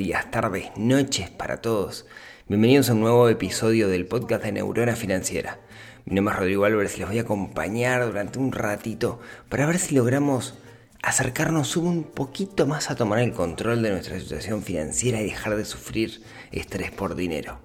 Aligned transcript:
Días, 0.00 0.30
tardes, 0.30 0.70
noches 0.76 1.28
para 1.28 1.58
todos. 1.58 2.06
Bienvenidos 2.48 2.88
a 2.88 2.94
un 2.94 3.00
nuevo 3.00 3.28
episodio 3.28 3.86
del 3.86 4.06
podcast 4.06 4.42
de 4.42 4.52
Neurona 4.52 4.96
Financiera. 4.96 5.58
Mi 6.06 6.14
nombre 6.14 6.32
es 6.32 6.40
Rodrigo 6.40 6.64
Álvarez 6.64 6.96
y 6.96 7.00
los 7.00 7.10
voy 7.10 7.18
a 7.18 7.22
acompañar 7.22 8.06
durante 8.06 8.38
un 8.38 8.50
ratito 8.50 9.20
para 9.50 9.66
ver 9.66 9.78
si 9.78 9.94
logramos 9.94 10.54
acercarnos 11.02 11.76
un 11.76 12.04
poquito 12.04 12.66
más 12.66 12.90
a 12.90 12.96
tomar 12.96 13.18
el 13.18 13.34
control 13.34 13.82
de 13.82 13.90
nuestra 13.90 14.18
situación 14.18 14.62
financiera 14.62 15.20
y 15.20 15.24
dejar 15.24 15.54
de 15.54 15.66
sufrir 15.66 16.22
estrés 16.50 16.90
por 16.92 17.14
dinero. 17.14 17.58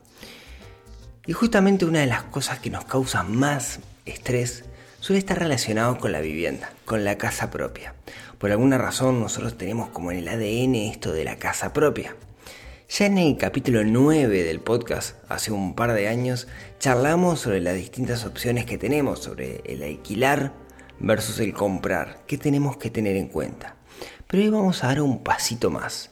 Y 1.25 1.31
justamente 1.31 1.86
una 1.86 2.02
de 2.02 2.08
las 2.08 2.23
cosas 2.23 2.59
que 2.59 2.70
nos 2.70 2.83
causa 2.83 3.23
más 3.23 3.80
estrés 4.05 4.66
suele 4.99 5.20
estar 5.20 5.39
relacionado 5.39 6.00
con 6.00 6.11
la 6.11 6.19
vivienda, 6.19 6.69
con 6.83 7.06
la 7.06 7.17
casa 7.17 7.50
propia. 7.50 7.95
Por 8.39 8.52
alguna 8.52 8.78
razón 8.78 9.22
nosotros 9.22 9.58
tenemos 9.58 9.88
como 9.88 10.11
en 10.11 10.17
el 10.17 10.28
ADN 10.28 10.75
esto 10.75 11.13
de 11.13 11.23
la 11.23 11.38
casa 11.38 11.72
propia. 11.72 12.13
Ya 12.88 13.08
en 13.08 13.17
el 13.17 13.36
capítulo 13.36 13.83
9 13.83 14.44
del 14.44 14.59
podcast, 14.59 15.17
hace 15.28 15.52
un 15.52 15.73
par 15.75 15.94
de 15.94 16.08
años, 16.08 16.47
charlamos 16.80 17.39
sobre 17.39 17.59
las 17.59 17.75
distintas 17.75 18.25
opciones 18.25 18.66
que 18.66 18.78
tenemos, 18.78 19.19
sobre 19.19 19.61
el 19.66 19.81
alquilar 19.81 20.53
versus 21.00 21.39
el 21.39 21.53
comprar, 21.53 22.23
qué 22.28 22.38
tenemos 22.38 22.78
que 22.78 22.91
tener 22.91 23.16
en 23.17 23.28
cuenta. 23.28 23.75
Pero 24.28 24.44
hoy 24.44 24.50
vamos 24.50 24.83
a 24.83 24.88
dar 24.88 25.02
un 25.02 25.23
pasito 25.23 25.72
más. 25.72 26.11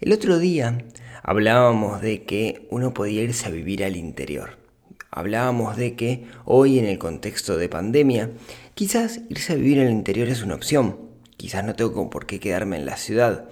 El 0.00 0.12
otro 0.14 0.38
día 0.38 0.78
hablábamos 1.22 2.00
de 2.00 2.24
que 2.24 2.66
uno 2.70 2.94
podía 2.94 3.22
irse 3.22 3.46
a 3.46 3.50
vivir 3.50 3.84
al 3.84 3.96
interior. 3.96 4.58
Hablábamos 5.10 5.76
de 5.76 5.94
que 5.94 6.26
hoy 6.46 6.78
en 6.78 6.86
el 6.86 6.98
contexto 6.98 7.58
de 7.58 7.68
pandemia, 7.68 8.30
quizás 8.74 9.20
irse 9.28 9.52
a 9.52 9.56
vivir 9.56 9.78
al 9.80 9.90
interior 9.90 10.28
es 10.28 10.42
una 10.42 10.54
opción. 10.54 10.96
Quizás 11.36 11.64
no 11.64 11.76
tengo 11.76 12.08
por 12.08 12.24
qué 12.24 12.40
quedarme 12.40 12.76
en 12.76 12.86
la 12.86 12.96
ciudad. 12.96 13.44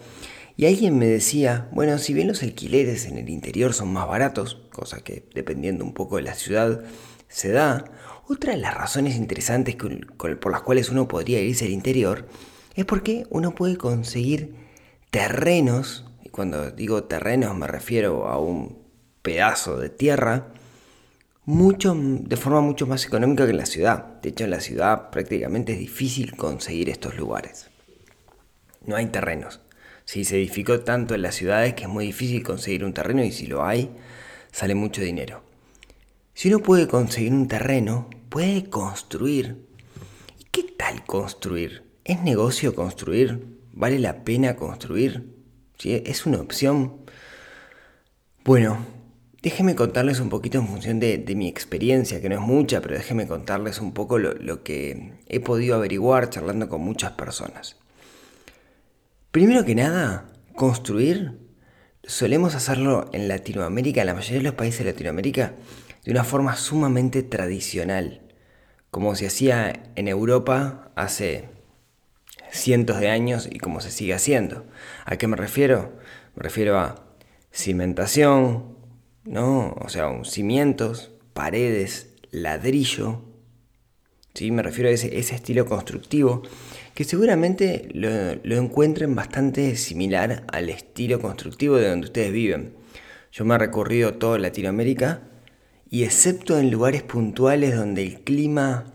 Y 0.61 0.67
alguien 0.67 0.99
me 0.99 1.07
decía, 1.07 1.69
bueno, 1.73 1.97
si 1.97 2.13
bien 2.13 2.29
los 2.29 2.43
alquileres 2.43 3.07
en 3.07 3.17
el 3.17 3.31
interior 3.31 3.73
son 3.73 3.95
más 3.95 4.07
baratos, 4.07 4.59
cosa 4.71 5.01
que 5.01 5.27
dependiendo 5.35 5.83
un 5.87 5.95
poco 5.95 6.17
de 6.17 6.23
la 6.23 6.35
ciudad 6.35 6.85
se 7.29 7.51
da, 7.51 7.87
otra 8.29 8.53
de 8.53 8.59
las 8.59 8.75
razones 8.75 9.17
interesantes 9.17 9.75
por 9.75 10.53
las 10.53 10.61
cuales 10.61 10.91
uno 10.91 11.09
podría 11.09 11.41
irse 11.41 11.65
al 11.65 11.71
interior 11.71 12.29
es 12.75 12.85
porque 12.85 13.27
uno 13.31 13.55
puede 13.55 13.79
conseguir 13.79 14.55
terrenos, 15.11 16.05
y 16.23 16.29
cuando 16.29 16.71
digo 16.71 17.05
terrenos 17.05 17.57
me 17.57 17.67
refiero 17.67 18.29
a 18.29 18.39
un 18.39 18.83
pedazo 19.23 19.79
de 19.79 19.89
tierra, 19.89 20.49
mucho, 21.47 21.97
de 21.97 22.37
forma 22.37 22.61
mucho 22.61 22.87
más 22.87 23.07
económica 23.07 23.47
que 23.47 23.53
en 23.53 23.57
la 23.57 23.65
ciudad. 23.65 24.21
De 24.21 24.29
hecho, 24.29 24.45
en 24.45 24.51
la 24.51 24.61
ciudad 24.61 25.09
prácticamente 25.09 25.73
es 25.73 25.79
difícil 25.79 26.37
conseguir 26.37 26.91
estos 26.91 27.17
lugares. 27.17 27.71
No 28.85 28.97
hay 28.97 29.07
terrenos. 29.07 29.63
Si 30.11 30.25
se 30.25 30.39
edificó 30.39 30.81
tanto 30.81 31.15
en 31.15 31.23
las 31.23 31.37
ciudades 31.37 31.75
que 31.75 31.85
es 31.85 31.89
muy 31.89 32.07
difícil 32.07 32.43
conseguir 32.43 32.85
un 32.85 32.93
terreno 32.93 33.23
y 33.23 33.31
si 33.31 33.47
lo 33.47 33.65
hay, 33.65 33.91
sale 34.51 34.75
mucho 34.75 35.03
dinero. 35.03 35.45
Si 36.35 36.49
uno 36.49 36.59
puede 36.59 36.89
conseguir 36.89 37.33
un 37.33 37.47
terreno, 37.47 38.11
puede 38.29 38.69
construir. 38.69 39.69
¿Y 40.37 40.47
qué 40.51 40.65
tal 40.65 41.05
construir? 41.05 41.85
¿Es 42.03 42.21
negocio 42.23 42.75
construir? 42.75 43.57
¿Vale 43.73 44.01
la 44.01 44.25
pena 44.25 44.57
construir? 44.57 45.33
¿Sí? 45.79 46.03
¿Es 46.05 46.27
una 46.27 46.41
opción? 46.41 46.97
Bueno, 48.45 48.85
déjenme 49.43 49.77
contarles 49.77 50.19
un 50.19 50.29
poquito 50.29 50.59
en 50.59 50.67
función 50.67 50.99
de, 50.99 51.23
mi 51.37 51.47
experiencia, 51.47 52.21
que 52.21 52.29
no 52.29 52.35
es 52.35 52.41
mucha, 52.41 52.81
pero 52.81 52.97
déjenme 52.97 53.29
contarles 53.29 53.81
un 53.81 53.95
poco 53.95 54.19
lo 54.19 54.65
que 54.65 55.21
he 55.29 55.39
podido 55.39 55.77
averiguar 55.77 56.31
charlando 56.31 56.69
con 56.69 56.81
muchas 56.81 57.13
personas. 57.13 57.80
Primero 59.31 59.65
que 59.65 59.77
nada, 59.77 60.27
construir 60.57 61.39
solemos 62.03 62.57
hacerlo 62.57 63.09
en 63.13 63.29
Latinoamérica, 63.29 64.01
en 64.01 64.09
la 64.09 64.15
mayoría 64.15 64.39
de 64.39 64.45
los 64.45 64.55
países 64.55 64.85
de 64.85 64.91
Latinoamérica, 64.91 65.55
de 66.05 66.11
una 66.11 66.25
forma 66.25 66.57
sumamente 66.57 67.23
tradicional, 67.23 68.23
como 68.91 69.15
se 69.15 69.29
hacía 69.29 69.85
en 69.95 70.09
Europa 70.09 70.91
hace 70.97 71.49
cientos 72.51 72.99
de 72.99 73.09
años 73.09 73.49
y 73.49 73.61
como 73.61 73.81
se 73.81 73.93
sigue 73.93 74.15
haciendo. 74.15 74.67
¿A 75.05 75.17
qué 75.17 75.29
me 75.29 75.37
refiero? 75.37 75.93
Me 76.35 76.43
refiero 76.43 76.81
a 76.81 77.05
cimentación, 77.53 78.77
¿no? 79.23 79.77
O 79.81 79.89
sea, 79.91 80.11
cimientos, 80.25 81.13
paredes, 81.35 82.17
ladrillo. 82.33 83.23
¿sí? 84.35 84.51
Me 84.51 84.65
refiero 84.65 84.91
a 84.91 84.93
ese, 84.93 85.21
ese 85.21 85.37
estilo 85.37 85.67
constructivo 85.67 86.43
que 87.01 87.05
seguramente 87.05 87.89
lo, 87.95 88.57
encuentren 88.57 89.15
bastante 89.15 89.75
similar 89.77 90.45
al 90.53 90.69
estilo 90.69 91.19
constructivo 91.19 91.77
de 91.77 91.89
donde 91.89 92.09
ustedes 92.09 92.31
viven. 92.31 92.75
Yo 93.33 93.47
me 93.47 93.55
he 93.55 93.59
recorrido 93.59 94.13
toda 94.13 94.39
Latinoamérica 94.39 95.23
y 95.89 96.05
excepto 96.05 96.59
en 96.59 96.71
lugares 96.71 97.03
puntuales 97.03 97.75
donde 97.75 98.03
el 98.03 98.21
clima, 98.21 98.93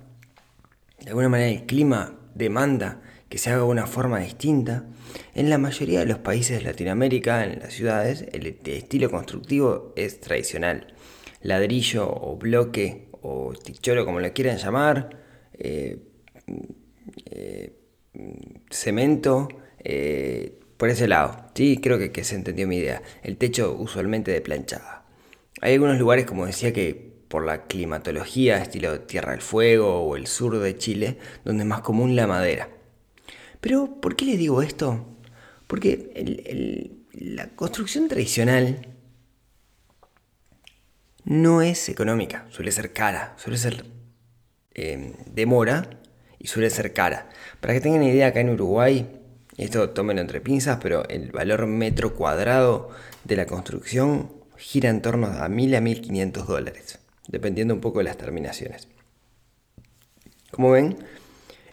de 0.99 1.07
alguna 1.07 1.29
manera 1.29 1.49
el 1.49 1.65
clima 1.65 2.13
demanda 2.35 3.01
que 3.27 3.39
se 3.39 3.49
haga 3.49 3.63
de 3.63 3.69
una 3.69 3.87
forma 3.87 4.19
distinta, 4.19 4.85
en 5.33 5.49
la 5.49 5.57
mayoría 5.57 6.01
de 6.01 6.05
los 6.05 6.19
países 6.19 6.59
de 6.59 6.63
Latinoamérica, 6.63 7.43
en 7.43 7.57
las 7.57 7.73
ciudades, 7.73 8.23
el 8.33 8.45
estilo 8.65 9.09
constructivo 9.09 9.93
es 9.95 10.19
tradicional. 10.19 10.93
Ladrillo 11.41 12.07
o 12.07 12.37
bloque 12.37 13.07
o 13.23 13.53
ticholo, 13.53 14.05
como 14.05 14.19
lo 14.19 14.31
quieran 14.31 14.57
llamar, 14.57 15.09
eh, 15.57 15.97
eh, 17.31 17.73
cemento, 18.69 19.47
eh, 19.83 20.59
por 20.77 20.89
ese 20.89 21.07
lado. 21.07 21.49
Sí, 21.53 21.79
creo 21.81 21.97
que, 21.97 22.23
se 22.23 22.35
entendió 22.35 22.67
mi 22.67 22.77
idea. 22.77 23.01
El 23.23 23.37
techo 23.37 23.75
usualmente 23.77 24.31
de 24.31 24.41
planchada. 24.41 25.05
Hay 25.61 25.73
algunos 25.73 25.97
lugares, 25.97 26.25
como 26.25 26.45
decía, 26.45 26.73
que 26.73 27.13
por 27.27 27.45
la 27.45 27.63
climatología, 27.63 28.57
estilo 28.61 29.01
Tierra 29.01 29.31
del 29.31 29.41
Fuego 29.41 30.01
o 30.01 30.15
el 30.15 30.27
sur 30.27 30.59
de 30.59 30.77
Chile, 30.77 31.17
donde 31.43 31.63
es 31.63 31.67
más 31.67 31.81
común 31.81 32.15
la 32.15 32.27
madera. 32.27 32.69
Pero, 33.61 33.99
¿por 34.01 34.15
qué 34.15 34.25
les 34.25 34.37
digo 34.37 34.61
esto? 34.61 35.05
Porque 35.67 36.93
la 37.13 37.49
construcción 37.55 38.07
tradicional 38.07 38.87
no 41.23 41.61
es 41.61 41.89
económica, 41.89 42.45
suele 42.49 42.71
ser 42.71 42.93
cara, 42.93 43.33
suele 43.37 43.57
ser 43.57 43.85
eh, 44.75 45.15
demora 45.25 45.89
y 46.45 46.47
suele 46.47 46.69
ser 46.69 46.93
cara. 46.93 47.27
Para 47.59 47.73
que 47.73 47.81
tengan 47.81 48.03
idea, 48.03 48.27
acá 48.27 48.39
en 48.39 48.51
Uruguay, 48.51 49.09
esto 49.57 49.89
tómenlo 49.89 50.21
entre 50.21 50.41
pinzas, 50.41 50.77
pero 50.79 51.09
el 51.09 51.31
valor 51.31 51.65
metro 51.65 52.13
cuadrado 52.13 52.91
de 53.23 53.35
la 53.35 53.47
construcción 53.47 54.31
gira 54.55 54.91
en 54.91 55.01
torno 55.01 55.25
a 55.25 55.49
1.000 55.49 55.75
a 55.75 55.81
1.500 55.81 56.45
dólares, 56.45 56.99
dependiendo 57.27 57.73
un 57.73 57.81
poco 57.81 57.97
de 57.97 58.03
las 58.03 58.17
terminaciones. 58.17 58.87
Como 60.51 60.69
ven, 60.69 60.99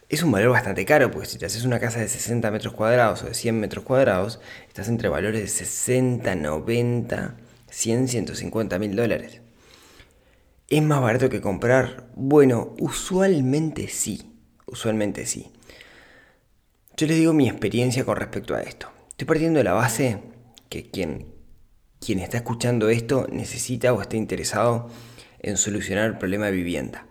es 0.09 0.23
un 0.23 0.33
valor 0.33 0.53
bastante 0.53 0.87
caro, 0.87 1.11
porque 1.11 1.29
si 1.29 1.37
te 1.37 1.45
haces 1.45 1.67
una 1.67 1.79
casa 1.79 2.01
de 2.01 2.09
60 2.09 2.51
metros 2.51 2.73
cuadrados 2.73 3.23
o 3.25 3.27
de 3.27 3.35
100 3.35 3.61
metros 3.61 3.85
cuadrados, 3.85 4.41
estás 4.69 4.89
entre 4.89 5.11
valores 5.11 5.43
de 5.43 5.49
60, 5.49 6.35
90, 6.35 7.37
100, 7.69 8.09
150 8.09 8.79
mil 8.79 8.97
dólares. 8.97 9.43
¿Es 10.71 10.83
más 10.83 11.03
barato 11.03 11.29
que 11.29 11.43
comprar? 11.43 12.09
Bueno, 12.15 12.75
usualmente 12.79 13.89
sí, 13.89 14.32
usualmente 14.73 15.27
sí. 15.27 15.53
Yo 16.97 17.07
les 17.07 17.17
digo 17.17 17.33
mi 17.33 17.49
experiencia 17.49 18.05
con 18.05 18.17
respecto 18.17 18.55
a 18.55 18.63
esto. 18.63 18.89
Estoy 19.11 19.27
partiendo 19.27 19.59
de 19.59 19.65
la 19.65 19.73
base 19.75 20.19
que 20.69 20.91
quien 20.91 21.33
quien 22.05 22.19
está 22.19 22.39
escuchando 22.39 22.89
esto 22.89 23.29
necesita 23.31 23.93
o 23.93 24.03
está 24.03 24.17
interesado 24.17 24.91
en 25.39 25.57
solucionar 25.57 26.07
el 26.07 26.19
problema 26.19 26.47
de 26.47 26.53
vivienda. 26.53 27.07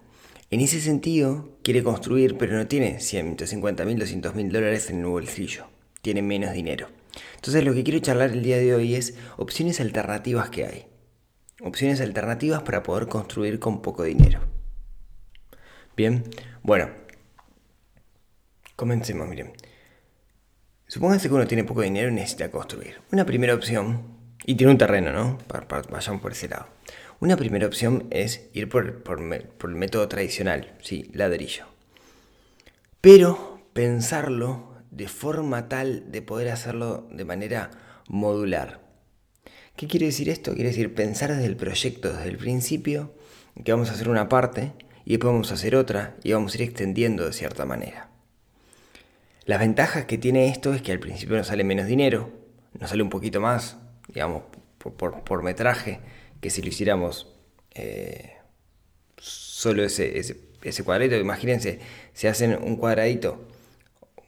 En 0.50 0.60
ese 0.60 0.82
sentido, 0.82 1.58
quiere 1.64 1.82
construir, 1.82 2.38
pero 2.38 2.58
no 2.58 2.68
tiene 2.68 3.00
150 3.00 3.86
mil, 3.86 3.98
200 3.98 4.36
mil 4.36 4.52
dólares 4.52 4.90
en 4.90 5.00
el 5.00 5.06
bolsillo. 5.06 5.68
Tiene 6.02 6.22
menos 6.22 6.52
dinero. 6.52 6.90
Entonces 7.36 7.64
lo 7.64 7.74
que 7.74 7.84
quiero 7.84 8.00
charlar 8.00 8.32
el 8.32 8.44
día 8.44 8.58
de 8.58 8.76
hoy 8.76 8.96
es 8.96 9.16
opciones 9.38 9.80
alternativas 9.80 10.50
que 10.50 10.66
hay. 10.66 10.88
opciones 11.64 12.02
alternativas 12.02 12.64
para 12.64 12.84
poder 12.84 13.08
construir 13.08 13.60
con 13.60 13.82
poco 13.82 14.04
dinero. 14.04 14.42
Bien, 15.96 16.24
bueno, 16.64 16.90
comencemos, 18.82 19.28
miren. 19.28 19.54
Supóngase 20.88 21.28
que 21.28 21.36
uno 21.36 21.46
tiene 21.46 21.64
poco 21.64 21.84
dinero 21.84 22.10
y 22.10 22.14
necesita 22.14 22.50
construir. 22.50 23.00
Una 23.12 23.28
primera 23.28 23.54
opción, 23.54 24.02
y 24.44 24.56
tiene 24.56 24.72
un 24.72 24.80
terreno, 24.80 25.12
¿no? 25.12 25.38
vayamos 25.92 26.20
por 26.20 26.32
ese 26.32 26.50
lado. 26.50 26.66
Una 27.20 27.38
primera 27.38 27.68
opción 27.68 28.08
es 28.10 28.50
ir 28.54 28.70
por, 28.70 29.04
por 29.04 29.20
el 29.22 29.76
método 29.76 30.08
tradicional, 30.08 30.74
sí, 30.82 31.12
ladrillo. 31.14 31.66
Pero 33.02 33.62
pensarlo 33.74 34.74
de 34.90 35.08
forma 35.08 35.70
tal 35.70 36.12
de 36.12 36.24
poder 36.24 36.50
hacerlo 36.50 37.08
de 37.12 37.24
manera 37.24 37.70
modular. 38.08 38.82
¿Qué 39.76 39.86
quiere 39.86 40.08
decir 40.08 40.28
esto? 40.28 40.56
Quiere 40.56 40.70
decir 40.70 40.96
pensar 40.96 41.30
desde 41.30 41.46
el 41.46 41.56
proyecto, 41.56 42.12
desde 42.12 42.30
el 42.30 42.38
principio, 42.38 43.14
que 43.64 43.72
vamos 43.74 43.92
a 43.92 43.94
hacer 43.94 44.10
una 44.10 44.28
parte 44.28 44.74
y 45.06 45.12
después 45.12 45.34
vamos 45.34 45.52
a 45.52 45.54
hacer 45.54 45.76
otra 45.76 46.16
y 46.24 46.34
vamos 46.34 46.54
a 46.54 46.58
ir 46.58 46.64
extendiendo 46.64 47.26
de 47.26 47.34
cierta 47.34 47.66
manera. 47.66 48.11
Las 49.46 49.60
ventajas 49.60 50.06
que 50.06 50.18
tiene 50.18 50.50
esto 50.50 50.74
es 50.74 50.82
que 50.82 50.92
al 50.92 51.00
principio 51.00 51.36
nos 51.36 51.48
sale 51.48 51.64
menos 51.64 51.88
dinero, 51.88 52.30
nos 52.80 52.90
sale 52.90 53.02
un 53.02 53.10
poquito 53.10 53.42
más, 53.42 53.78
digamos, 54.08 54.44
por, 54.78 55.44
metraje, 55.44 56.00
que 56.40 56.50
si 56.50 56.62
lo 56.62 56.70
hiciéramos 56.70 57.36
eh, 57.74 58.34
solo 59.18 59.84
ese, 59.84 60.20
ese, 60.20 60.84
cuadradito. 60.84 61.16
Imagínense, 61.16 61.80
se 62.14 62.28
hacen 62.28 62.58
un 62.62 62.76
cuadradito, 62.76 63.48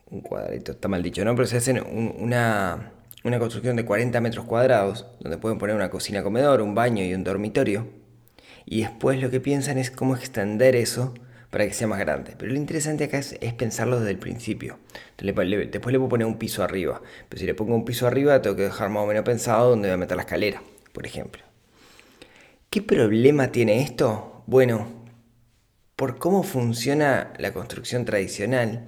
un 0.10 0.22
cuadradito, 0.22 0.72
está 0.74 0.88
mal 0.88 1.04
dicho, 1.04 1.24
¿no? 1.24 1.36
Pero 1.36 1.48
se 1.48 1.58
hacen 1.58 1.82
una, 2.20 2.92
una 3.24 3.40
construcción 3.40 3.76
de 3.76 3.86
40 3.86 4.20
metros 4.20 4.46
cuadrados, 4.46 5.06
donde 5.20 5.38
pueden 5.38 5.60
poner 5.60 5.76
una 5.76 5.92
cocina 5.92 6.24
comedor, 6.24 6.62
un 6.62 6.74
baño 6.74 7.04
y 7.04 7.14
un 7.14 7.24
dormitorio. 7.24 7.88
Y 8.66 8.82
después 8.82 9.22
lo 9.22 9.30
que 9.30 9.40
piensan 9.40 9.78
es 9.78 9.92
cómo 9.92 10.16
extender 10.16 10.76
eso 10.76 11.14
para 11.54 11.68
que 11.68 11.74
sea 11.74 11.86
más 11.86 12.00
grande. 12.00 12.34
Pero 12.36 12.52
lo 12.52 12.58
interesante 12.58 13.04
acá 13.04 13.20
es, 13.20 13.38
pensarlo 13.54 14.00
desde 14.00 14.10
el 14.10 14.18
principio. 14.18 14.80
después 15.20 15.48
le 15.48 15.80
puedo 15.80 16.10
poner 16.10 16.26
un 16.26 16.40
piso 16.40 16.64
arriba. 16.64 17.00
Pero 17.30 17.40
si 17.40 17.46
le 17.46 17.54
pongo 17.54 17.76
un 17.76 17.86
piso 17.86 18.08
arriba, 18.08 18.42
tengo 18.42 18.56
que 18.56 18.64
dejar 18.64 18.90
más 18.90 19.04
o 19.04 19.06
menos 19.06 19.24
pensado 19.24 19.70
dónde 19.70 19.88
voy 19.90 19.94
a 19.94 19.98
meter 19.98 20.18
la 20.18 20.24
escalera, 20.24 20.64
por 20.94 21.06
ejemplo. 21.06 21.44
¿Qué 22.72 22.82
problema 22.82 23.52
tiene 23.52 23.84
esto? 23.84 24.42
Bueno, 24.48 24.88
por 25.96 26.18
cómo 26.18 26.42
funciona 26.42 27.34
la 27.38 27.54
construcción 27.54 28.04
tradicional, 28.04 28.88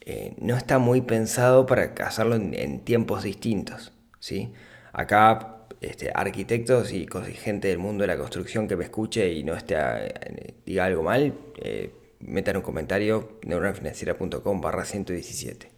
eh, 0.00 0.34
no 0.38 0.56
está 0.56 0.80
muy 0.80 1.00
pensado 1.00 1.64
para 1.64 1.94
hacerlo 2.04 2.34
en, 2.34 2.80
tiempos 2.80 3.22
distintos. 3.22 3.92
¿sí? 4.18 4.52
Acá, 4.92 5.53
este, 5.84 6.10
arquitectos 6.14 6.92
y 6.92 7.06
gente 7.34 7.68
del 7.68 7.78
mundo 7.78 8.02
de 8.02 8.08
la 8.08 8.16
construcción 8.16 8.66
que 8.68 8.76
me 8.76 8.84
escuche 8.84 9.32
y 9.32 9.44
no 9.44 9.54
esté, 9.54 9.76
eh, 9.76 10.54
diga 10.64 10.84
algo 10.84 11.02
mal, 11.02 11.34
eh, 11.56 11.90
metan 12.20 12.56
un 12.56 12.62
comentario 12.62 13.38
neuronafinanciera.com 13.44 14.60
barra 14.60 14.84
117. 14.84 15.68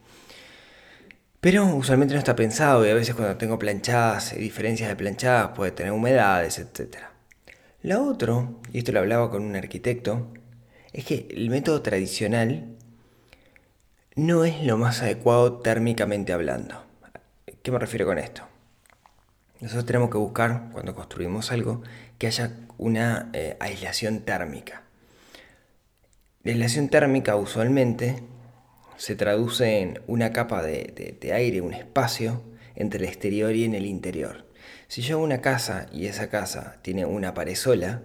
Pero 1.41 1.67
usualmente 1.67 2.15
no 2.15 2.19
está 2.19 2.35
pensado 2.35 2.87
y 2.87 2.91
a 2.91 2.95
veces 2.95 3.15
cuando 3.15 3.37
tengo 3.37 3.59
planchadas, 3.59 4.37
diferencias 4.37 4.89
de 4.89 4.97
planchadas, 4.97 5.51
puede 5.57 5.73
tener 5.73 5.93
humedades, 5.93 6.59
etc. 6.59 6.97
La 7.83 8.01
otro, 8.01 8.61
y 8.73 8.79
esto 8.79 8.93
lo 8.93 9.01
hablaba 9.01 9.31
con 9.31 9.43
un 9.43 9.55
arquitecto, 9.55 10.33
es 10.93 11.05
que 11.05 11.29
el 11.31 11.51
método 11.51 11.83
tradicional 11.83 12.77
no 14.17 14.45
es 14.45 14.65
lo 14.65 14.79
más 14.79 15.03
adecuado 15.03 15.59
térmicamente 15.59 16.33
hablando. 16.33 16.83
¿Qué 17.63 17.71
me 17.71 17.79
refiero 17.79 18.07
con 18.07 18.19
esto? 18.19 18.56
Nosotros 19.61 19.87
tenemos 19.87 20.11
que 20.11 20.19
buscar, 20.19 20.71
cuando 20.73 20.95
construimos 20.95 21.51
algo, 21.51 21.83
que 22.19 22.27
haya 22.27 22.53
una 22.79 23.31
eh, 23.33 23.57
aislación 23.61 24.21
térmica. 24.21 24.83
La 26.43 26.53
aislación 26.53 26.89
térmica 26.89 27.37
usualmente 27.37 28.23
se 28.97 29.17
traduce 29.17 29.81
en 29.81 30.01
una 30.07 30.33
capa 30.33 30.63
de, 30.63 31.19
aire, 31.33 31.61
un 31.61 31.75
espacio 31.75 32.43
entre 32.75 33.01
el 33.01 33.09
exterior 33.09 33.55
y 33.55 33.65
en 33.65 33.75
el 33.75 33.87
interior. 33.87 34.47
Si 34.89 35.03
yo 35.03 35.17
hago 35.17 35.25
una 35.25 35.41
casa 35.41 35.87
y 35.93 36.07
esa 36.07 36.29
casa 36.29 36.77
tiene 36.83 37.05
una 37.05 37.35
pared 37.35 37.55
sola, 37.55 38.03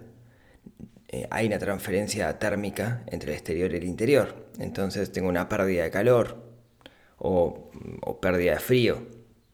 eh, 1.08 1.26
hay 1.30 1.46
una 1.46 1.58
transferencia 1.58 2.38
térmica 2.38 3.04
entre 3.06 3.30
el 3.30 3.36
exterior 3.36 3.72
y 3.72 3.76
el 3.76 3.84
interior. 3.84 4.48
Entonces 4.58 5.12
tengo 5.12 5.28
una 5.28 5.48
pérdida 5.48 5.84
de 5.84 5.90
calor 5.90 6.42
o, 7.18 7.70
pérdida 8.20 8.54
de 8.54 8.60
frío. 8.60 9.06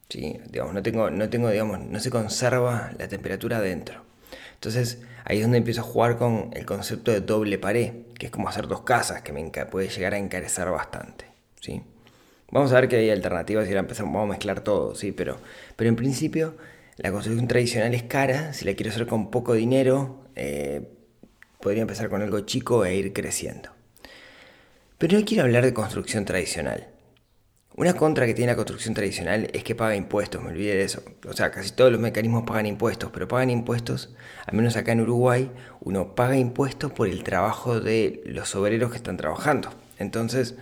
¿Sí? 0.09 0.39
Digamos, 0.49 0.73
no, 0.73 0.83
tengo, 0.83 1.09
no, 1.09 1.29
tengo, 1.29 1.49
digamos, 1.49 1.79
no 1.79 1.99
se 1.99 2.09
conserva 2.09 2.91
la 2.97 3.07
temperatura 3.07 3.57
adentro. 3.57 4.03
Entonces 4.55 5.01
ahí 5.23 5.37
es 5.37 5.43
donde 5.43 5.59
empiezo 5.59 5.81
a 5.81 5.83
jugar 5.83 6.17
con 6.17 6.51
el 6.53 6.65
concepto 6.65 7.11
de 7.11 7.21
doble 7.21 7.57
pared, 7.57 7.93
que 8.17 8.25
es 8.25 8.31
como 8.31 8.49
hacer 8.49 8.67
dos 8.67 8.81
casas, 8.81 9.21
que 9.21 9.31
me 9.31 9.49
puede 9.49 9.87
llegar 9.89 10.13
a 10.13 10.17
encarecer 10.17 10.69
bastante. 10.69 11.25
¿sí? 11.61 11.81
Vamos 12.51 12.71
a 12.71 12.75
ver 12.81 12.89
que 12.89 12.97
hay 12.97 13.09
alternativas 13.09 13.65
y 13.65 13.69
ahora 13.69 13.81
empezamos, 13.81 14.13
vamos 14.13 14.29
a 14.29 14.31
mezclar 14.31 14.61
todo, 14.61 14.95
¿sí? 14.95 15.11
pero, 15.11 15.37
pero 15.75 15.89
en 15.89 15.95
principio 15.95 16.55
la 16.97 17.11
construcción 17.11 17.47
tradicional 17.47 17.93
es 17.93 18.03
cara, 18.03 18.51
si 18.51 18.65
la 18.65 18.73
quiero 18.73 18.91
hacer 18.91 19.07
con 19.07 19.31
poco 19.31 19.53
dinero, 19.53 20.25
eh, 20.35 20.81
podría 21.61 21.83
empezar 21.83 22.09
con 22.09 22.21
algo 22.21 22.41
chico 22.41 22.83
e 22.83 22.95
ir 22.95 23.13
creciendo. 23.13 23.69
Pero 24.97 25.17
no 25.17 25.23
quiero 25.23 25.43
hablar 25.43 25.63
de 25.63 25.73
construcción 25.73 26.25
tradicional. 26.25 26.87
Una 27.79 27.93
contra 27.93 28.25
que 28.25 28.33
tiene 28.33 28.51
la 28.51 28.57
construcción 28.57 28.93
tradicional 28.93 29.49
es 29.53 29.63
que 29.63 29.73
paga 29.73 29.95
impuestos, 29.95 30.43
me 30.43 30.49
olvidé 30.49 30.75
de 30.75 30.83
eso. 30.83 31.01
O 31.25 31.31
sea, 31.31 31.49
casi 31.49 31.71
todos 31.71 31.89
los 31.89 32.01
mecanismos 32.01 32.43
pagan 32.45 32.65
impuestos, 32.65 33.09
pero 33.09 33.29
pagan 33.29 33.49
impuestos, 33.49 34.13
al 34.45 34.57
menos 34.57 34.75
acá 34.75 34.91
en 34.91 34.99
Uruguay, 34.99 35.49
uno 35.79 36.13
paga 36.13 36.35
impuestos 36.35 36.91
por 36.91 37.07
el 37.07 37.23
trabajo 37.23 37.79
de 37.79 38.21
los 38.25 38.53
obreros 38.53 38.91
que 38.91 38.97
están 38.97 39.15
trabajando. 39.15 39.69
Entonces, 39.97 40.55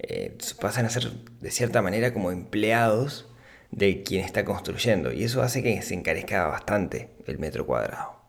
eh, 0.00 0.36
pasan 0.60 0.86
a 0.86 0.90
ser 0.90 1.12
de 1.40 1.52
cierta 1.52 1.80
manera 1.80 2.12
como 2.12 2.32
empleados 2.32 3.28
de 3.70 4.02
quien 4.02 4.24
está 4.24 4.44
construyendo, 4.44 5.12
y 5.12 5.22
eso 5.22 5.42
hace 5.42 5.62
que 5.62 5.80
se 5.80 5.94
encarezca 5.94 6.48
bastante 6.48 7.10
el 7.26 7.38
metro 7.38 7.66
cuadrado. 7.66 8.20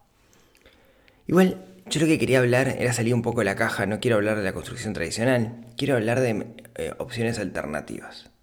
Igual, 1.25 1.65
yo 1.87 1.99
lo 1.99 2.05
que 2.05 2.19
quería 2.19 2.37
hablar 2.37 2.75
era 2.77 2.93
salir 2.93 3.15
un 3.15 3.23
poco 3.23 3.39
de 3.39 3.45
la 3.45 3.55
caja, 3.55 3.87
no 3.87 3.99
quiero 3.99 4.17
hablar 4.17 4.37
de 4.37 4.43
la 4.43 4.53
construcción 4.53 4.93
tradicional, 4.93 5.65
quiero 5.75 5.95
hablar 5.95 6.19
de 6.19 6.45
eh, 6.75 6.93
opciones 6.99 7.39
alternativas. 7.39 8.34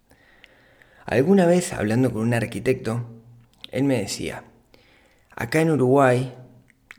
Alguna 1.05 1.45
vez, 1.45 1.73
hablando 1.73 2.13
con 2.13 2.21
un 2.21 2.33
arquitecto, 2.33 3.05
él 3.71 3.83
me 3.83 3.99
decía, 3.99 4.43
acá 5.35 5.59
en 5.59 5.71
Uruguay, 5.71 6.33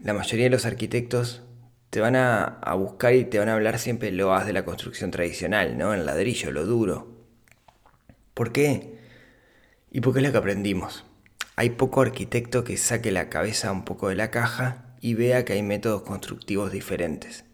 la 0.02 0.12
mayoría 0.12 0.44
de 0.44 0.50
los 0.50 0.66
arquitectos 0.66 1.42
te 1.88 2.00
van 2.00 2.16
a, 2.16 2.60
buscar 2.76 3.14
y 3.14 3.24
te 3.24 3.38
van 3.38 3.48
a 3.48 3.54
hablar 3.54 3.78
siempre 3.78 4.10
lo 4.10 4.34
haz 4.34 4.46
de 4.46 4.52
la 4.52 4.64
construcción 4.64 5.10
tradicional, 5.10 5.78
¿no? 5.78 5.94
El 5.94 6.04
ladrillo, 6.04 6.50
lo 6.50 6.66
duro. 6.66 7.08
¿Por 8.34 8.52
qué? 8.52 8.98
Y 9.90 10.00
porque 10.00 10.18
es 10.18 10.26
lo 10.26 10.32
que 10.32 10.38
aprendimos. 10.38 11.04
Hay 11.56 11.70
poco 11.70 12.02
arquitecto 12.02 12.64
que 12.64 12.76
saque 12.76 13.12
la 13.12 13.30
cabeza 13.30 13.70
un 13.70 13.84
poco 13.84 14.08
de 14.08 14.16
la 14.16 14.32
caja 14.32 14.96
y 15.00 15.14
vea 15.14 15.44
que 15.44 15.52
hay 15.52 15.62
métodos 15.62 16.02
constructivos 16.02 16.72
diferentes. 16.72 17.44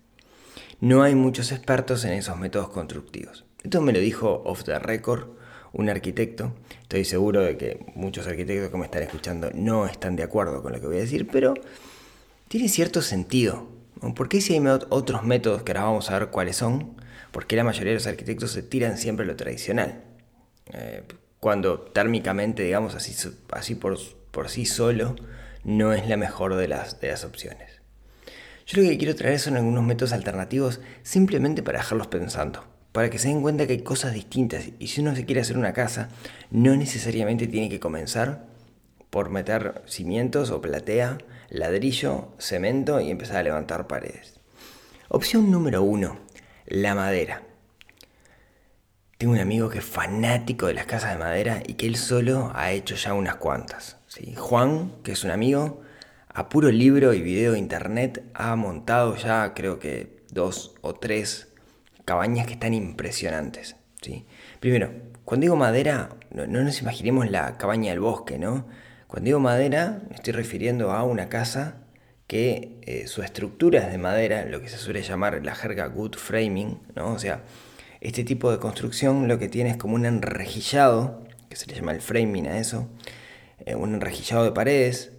No 0.81 1.03
hay 1.03 1.15
muchos 1.15 1.53
expertos 1.53 2.05
en 2.07 2.13
esos 2.15 2.39
métodos 2.39 2.71
constructivos. 2.71 3.45
Esto 3.63 3.83
me 3.83 3.93
lo 3.93 3.99
dijo 3.99 4.43
off 4.47 4.65
the 4.65 4.79
record 4.79 5.39
un 5.73 5.89
arquitecto. 5.89 6.55
Estoy 6.83 7.05
seguro 7.05 7.43
de 7.43 7.57
que 7.57 7.85
muchos 7.95 8.27
arquitectos 8.27 8.71
que 8.71 8.77
me 8.77 8.85
están 8.85 9.03
escuchando 9.03 9.51
no 9.55 9.87
están 9.87 10.17
de 10.17 10.23
acuerdo 10.23 10.63
con 10.63 10.73
lo 10.73 10.81
que 10.81 10.87
voy 10.87 10.97
a 10.97 11.01
decir, 11.01 11.29
pero 11.31 11.55
tiene 12.49 12.69
cierto 12.69 13.03
sentido. 13.03 13.69
¿Por 14.15 14.29
qué 14.29 14.41
si 14.41 14.55
hay 14.55 14.67
otros 14.89 15.23
métodos 15.25 15.63
que 15.63 15.73
ahora 15.73 15.85
vamos 15.85 16.11
a 16.11 16.19
ver 16.19 16.29
cuáles 16.29 16.57
son? 16.57 16.97
Porque 17.33 17.57
la 17.57 17.65
mayoría 17.65 17.93
de 17.93 17.99
los 17.99 18.07
arquitectos 18.07 18.53
se 18.53 18.63
tiran 18.63 18.99
siempre 18.99 19.27
lo 19.27 19.37
tradicional. 19.37 20.03
Eh, 20.73 21.03
cuando 21.39 21.81
térmicamente, 21.81 22.63
digamos 22.63 22.95
así, 22.95 23.15
así 23.51 23.75
por, 23.75 23.99
por 24.31 24.49
sí 24.49 24.67
solo, 24.67 25.17
no 25.65 25.93
es 25.93 26.09
la 26.09 26.17
mejor 26.17 26.57
de 26.57 26.69
las, 26.69 27.01
de 27.01 27.09
las 27.09 27.25
opciones. 27.25 27.81
Yo 28.67 28.83
lo 28.83 28.89
que 28.89 28.99
quiero 28.99 29.15
traer 29.15 29.39
son 29.39 29.57
algunos 29.57 29.83
métodos 29.85 30.13
alternativos 30.13 30.81
simplemente 31.03 31.63
para 31.63 31.79
dejarlos 31.79 32.07
pensando, 32.07 32.65
para 33.01 33.09
que 33.09 33.19
se 33.19 33.29
den 33.29 33.41
cuenta 33.41 33.67
que 33.67 33.73
hay 33.73 33.81
cosas 33.81 34.13
distintas 34.13 34.69
y 34.79 34.89
si 34.89 35.01
uno 35.01 35.17
se 35.17 35.25
quiere 35.25 35.41
hacer 35.41 35.57
una 35.57 35.73
casa, 35.73 36.11
no 36.51 36.77
necesariamente 36.77 37.47
tiene 37.47 37.71
que 37.71 37.81
comenzar 37.81 38.45
por 39.09 39.31
meter 39.31 39.81
cimientos 39.87 40.51
o 40.51 40.61
platea, 40.61 41.17
ladrillo, 41.49 42.35
cemento 42.37 43.01
y 43.01 43.11
empezar 43.11 43.39
a 43.39 43.43
levantar 43.43 43.87
paredes. 43.87 44.39
Opción 45.09 45.51
número 45.51 45.83
uno, 45.83 46.19
la 46.67 46.95
madera. 46.95 47.41
Tengo 49.17 49.33
un 49.33 49.41
amigo 49.41 49.71
que 49.71 49.79
es 49.79 49.85
fanático 49.87 50.67
de 50.67 50.75
las 50.75 50.85
casas 50.85 51.13
de 51.13 51.21
madera 51.21 51.63
y 51.67 51.77
que 51.77 51.87
él 51.87 51.97
solo 51.97 52.53
ha 52.55 52.73
hecho 52.73 52.97
ya 52.97 53.15
unas 53.15 53.37
cuantas. 53.37 53.97
Juan, 54.37 54.93
que 55.03 55.13
es 55.13 55.25
un 55.25 55.31
amigo, 55.31 55.81
a 56.29 56.51
puro 56.51 56.71
libro 56.71 57.15
y 57.15 57.23
video 57.23 57.53
de 57.53 57.61
internet 57.61 58.23
ha 58.35 58.55
montado 58.57 59.17
ya 59.17 59.55
creo 59.55 59.79
que 59.79 60.21
dos 60.31 60.75
o 60.83 60.93
tres 60.93 61.50
cabañas 62.11 62.45
que 62.45 62.55
están 62.55 62.75
impresionantes. 62.75 63.77
¿sí? 64.03 64.27
Primero, 64.59 64.91
cuando 65.25 65.45
digo 65.45 65.55
madera, 65.55 66.09
no, 66.33 66.45
nos 66.49 66.81
imaginemos 66.81 67.31
la 67.31 67.57
cabaña 67.57 67.93
del 67.93 68.01
bosque, 68.01 68.37
¿no? 68.37 68.67
Cuando 69.07 69.27
digo 69.27 69.39
madera, 69.39 70.01
me 70.09 70.17
estoy 70.17 70.33
refiriendo 70.33 70.91
a 70.91 71.05
una 71.05 71.29
casa 71.29 71.77
que 72.27 72.81
eh, 72.83 73.07
su 73.07 73.23
estructura 73.23 73.79
es 73.79 73.93
de 73.93 73.99
madera, 73.99 74.45
lo 74.45 74.61
que 74.61 74.69
se 74.69 74.79
suele 74.79 75.03
llamar 75.03 75.41
la 75.45 75.55
jerga 75.55 75.87
good 75.87 76.17
framing, 76.17 76.81
¿no? 76.97 77.13
O 77.13 77.19
sea, 77.21 77.45
este 78.01 78.25
tipo 78.25 78.51
de 78.51 78.59
construcción 78.59 79.29
lo 79.29 79.39
que 79.39 79.49
tiene 79.49 79.71
es 79.71 79.77
como 79.77 79.95
un 79.95 80.05
enrejillado, 80.05 81.23
que 81.49 81.55
se 81.55 81.69
le 81.69 81.77
llama 81.77 81.93
el 81.93 82.01
framing 82.01 82.49
a 82.49 82.59
eso, 82.59 82.89
eh, 83.67 83.77
un 83.77 83.95
enrejillado 83.95 84.43
de 84.43 84.51
paredes, 84.51 85.13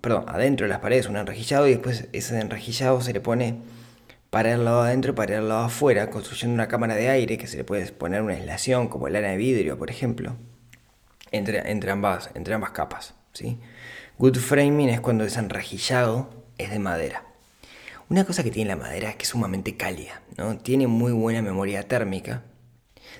perdón, 0.00 0.24
adentro 0.26 0.64
de 0.64 0.70
las 0.70 0.80
paredes 0.80 1.06
un 1.06 1.18
enrejillado 1.18 1.68
y 1.68 1.72
después 1.72 2.08
ese 2.14 2.40
enrejillado 2.40 3.02
se 3.02 3.12
le 3.12 3.20
pone 3.20 3.58
para 4.34 4.52
el 4.52 4.64
lado 4.64 4.82
adentro 4.82 5.12
y 5.12 5.14
para 5.14 5.38
el 5.38 5.48
afuera, 5.52 6.10
construyendo 6.10 6.54
una 6.54 6.66
cámara 6.66 6.96
de 6.96 7.08
aire 7.08 7.38
que 7.38 7.46
se 7.46 7.56
le 7.56 7.62
puede 7.62 7.86
poner 7.92 8.20
una 8.20 8.34
aislación 8.34 8.88
como 8.88 9.08
lana 9.08 9.28
de 9.28 9.36
vidrio, 9.36 9.78
por 9.78 9.90
ejemplo, 9.90 10.34
entre, 11.30 11.70
entre, 11.70 11.92
ambas, 11.92 12.30
entre 12.34 12.52
ambas 12.52 12.72
capas. 12.72 13.14
Good 14.18 14.38
framing 14.38 14.88
es 14.88 15.00
cuando 15.00 15.22
ese 15.22 15.38
enrejillado 15.38 16.30
es 16.58 16.72
de 16.72 16.80
madera. 16.80 17.22
Una 18.08 18.24
cosa 18.24 18.42
que 18.42 18.50
tiene 18.50 18.70
la 18.70 18.76
madera 18.76 19.10
es 19.10 19.14
que 19.14 19.22
es 19.22 19.28
sumamente 19.28 19.76
cálida, 19.76 20.20
¿no? 20.36 20.58
Tiene 20.58 20.88
muy 20.88 21.12
buena 21.12 21.40
memoria 21.40 21.86
térmica. 21.86 22.42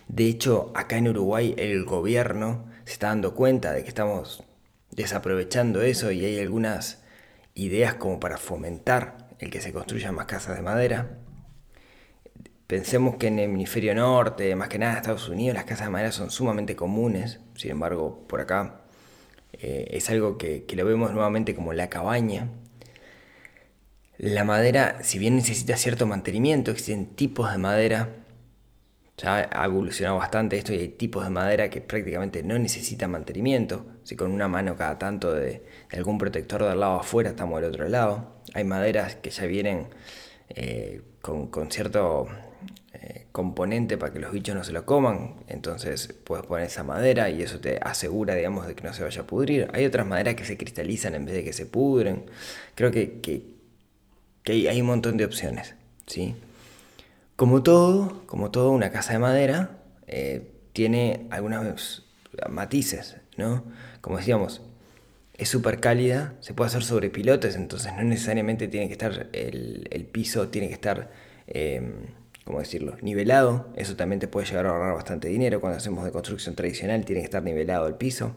De 0.09 0.27
hecho, 0.27 0.73
acá 0.75 0.97
en 0.97 1.07
Uruguay 1.07 1.55
el 1.57 1.85
gobierno 1.85 2.65
se 2.87 2.95
está 2.95 3.07
dando 3.07 3.37
cuenta 3.37 3.71
de 3.71 3.85
que 3.85 3.89
estamos 3.89 4.43
desaprovechando 4.91 5.81
eso 5.81 6.11
y 6.11 6.25
hay 6.25 6.41
algunas 6.41 7.05
ideas 7.55 7.95
como 7.95 8.19
para 8.19 8.37
fomentar 8.37 9.24
el 9.45 9.51
que 9.51 9.61
se 9.61 9.73
construyan 9.73 10.15
más 10.15 10.27
casas 10.27 10.57
de 10.57 10.63
madera. 10.63 11.19
Pensemos 12.67 13.17
que 13.17 13.27
en 13.29 13.39
el 13.39 13.45
hemisferio 13.51 13.95
norte, 13.95 14.57
más 14.57 14.69
que 14.69 14.79
nada 14.79 14.93
en 14.93 14.99
Estados 14.99 15.29
Unidos, 15.29 15.55
las 15.55 15.65
casas 15.65 15.87
de 15.87 15.93
madera 15.93 16.13
son 16.13 16.31
sumamente 16.31 16.75
comunes. 16.75 17.41
Sin 17.55 17.71
embargo, 17.71 18.25
por 18.27 18.41
acá 18.41 18.81
eh, 19.53 19.89
es 19.91 20.09
algo 20.11 20.39
que, 20.39 20.65
que 20.65 20.77
lo 20.77 20.85
vemos 20.85 21.13
nuevamente 21.13 21.55
como 21.55 21.73
la 21.75 21.89
cabaña. 21.89 22.49
La 24.17 24.45
madera, 24.45 24.99
si 25.03 25.19
bien 25.19 25.37
necesita 25.37 25.77
cierto 25.77 26.07
mantenimiento, 26.07 26.71
existen 26.71 27.07
tipos 27.07 27.53
de 27.53 27.59
madera 27.59 28.24
ya 29.17 29.49
ha 29.53 29.65
evolucionado 29.65 30.19
bastante 30.19 30.57
esto 30.57 30.73
y 30.73 30.79
hay 30.79 30.89
tipos 30.89 31.25
de 31.25 31.31
madera 31.31 31.71
que 31.71 31.81
prácticamente 31.81 32.43
no 32.43 32.59
necesitan 32.59 33.11
mantenimiento. 33.11 33.87
Si 34.03 34.17
con 34.17 34.33
una 34.33 34.49
mano 34.49 34.77
cada 34.77 34.99
tanto 34.99 35.33
de, 35.33 35.63
algún 35.93 36.19
protector 36.19 36.65
del 36.65 36.81
lado 36.81 37.01
afuera 37.01 37.31
estamos 37.31 37.61
del 37.61 37.71
otro 37.71 37.89
lado. 37.89 38.35
Hay 38.55 38.65
maderas 38.65 39.17
que 39.17 39.31
ya 39.31 39.47
vienen 39.47 39.87
eh, 40.49 41.01
con, 41.21 41.71
cierto 41.71 42.27
eh, 42.93 43.27
componente 43.31 43.97
para 43.97 44.13
que 44.13 44.19
los 44.19 44.33
bichos 44.33 44.57
no 44.57 44.65
se 44.65 44.73
lo 44.73 44.85
coman. 44.85 45.37
Entonces 45.47 46.13
puedes 46.25 46.45
poner 46.47 46.67
esa 46.67 46.83
madera 46.83 47.31
y 47.31 47.43
eso 47.43 47.61
te 47.61 47.79
asegura, 47.81 48.35
digamos, 48.35 48.67
de 48.67 48.75
que 48.75 48.83
no 48.83 48.93
se 48.93 49.05
vaya 49.05 49.23
a 49.23 49.27
pudrir. 49.27 49.71
Hay 49.75 49.87
otras 49.87 50.07
maderas 50.07 50.35
que 50.35 50.45
se 50.45 50.57
cristalizan 50.57 51.15
en 51.15 51.25
vez 51.25 51.37
de 51.37 51.45
que 51.45 51.53
se 51.53 51.67
pudren. 51.67 52.25
Creo 52.75 52.91
que, 52.91 53.21
hay, 54.47 54.67
hay 54.67 54.81
un 54.81 54.89
montón 54.89 55.17
de 55.17 55.25
opciones. 55.25 55.77
¿sí? 56.07 56.35
Como 57.37 57.63
todo, 57.63 58.23
como 58.27 58.51
todo, 58.51 58.71
una 58.71 58.91
casa 58.91 59.13
de 59.13 59.19
madera 59.19 59.79
eh, 60.07 60.53
tiene 60.73 61.27
algunos 61.31 62.07
matices, 62.49 63.17
¿no? 63.37 63.65
Como 64.01 64.19
decíamos, 64.19 64.63
es 65.37 65.49
súper 65.49 65.81
cálida, 65.81 66.35
se 66.41 66.55
puede 66.55 66.69
hacer 66.69 66.85
sobre 66.85 67.11
pilotes, 67.11 67.57
entonces 67.57 67.93
no 67.95 68.05
necesariamente 68.05 68.69
tiene 68.69 68.87
que 68.87 68.93
estar 68.93 69.29
el, 69.33 70.09
piso, 70.13 70.49
tiene 70.49 70.69
que 70.69 70.75
estar, 70.75 71.11
eh, 71.49 71.93
¿cómo 72.45 72.61
decirlo?, 72.61 72.97
nivelado. 73.03 73.69
Eso 73.75 73.97
también 73.97 74.21
te 74.21 74.29
puede 74.29 74.47
llegar 74.47 74.67
a 74.67 74.71
ahorrar 74.71 74.95
bastante 74.95 75.29
dinero. 75.29 75.61
Cuando 75.61 75.79
hacemos 75.79 76.05
de 76.05 76.13
construcción 76.13 76.55
tradicional, 76.55 77.05
tiene 77.05 77.21
que 77.23 77.27
estar 77.27 77.43
nivelado 77.43 77.89
el 77.89 77.95
piso. 77.95 78.37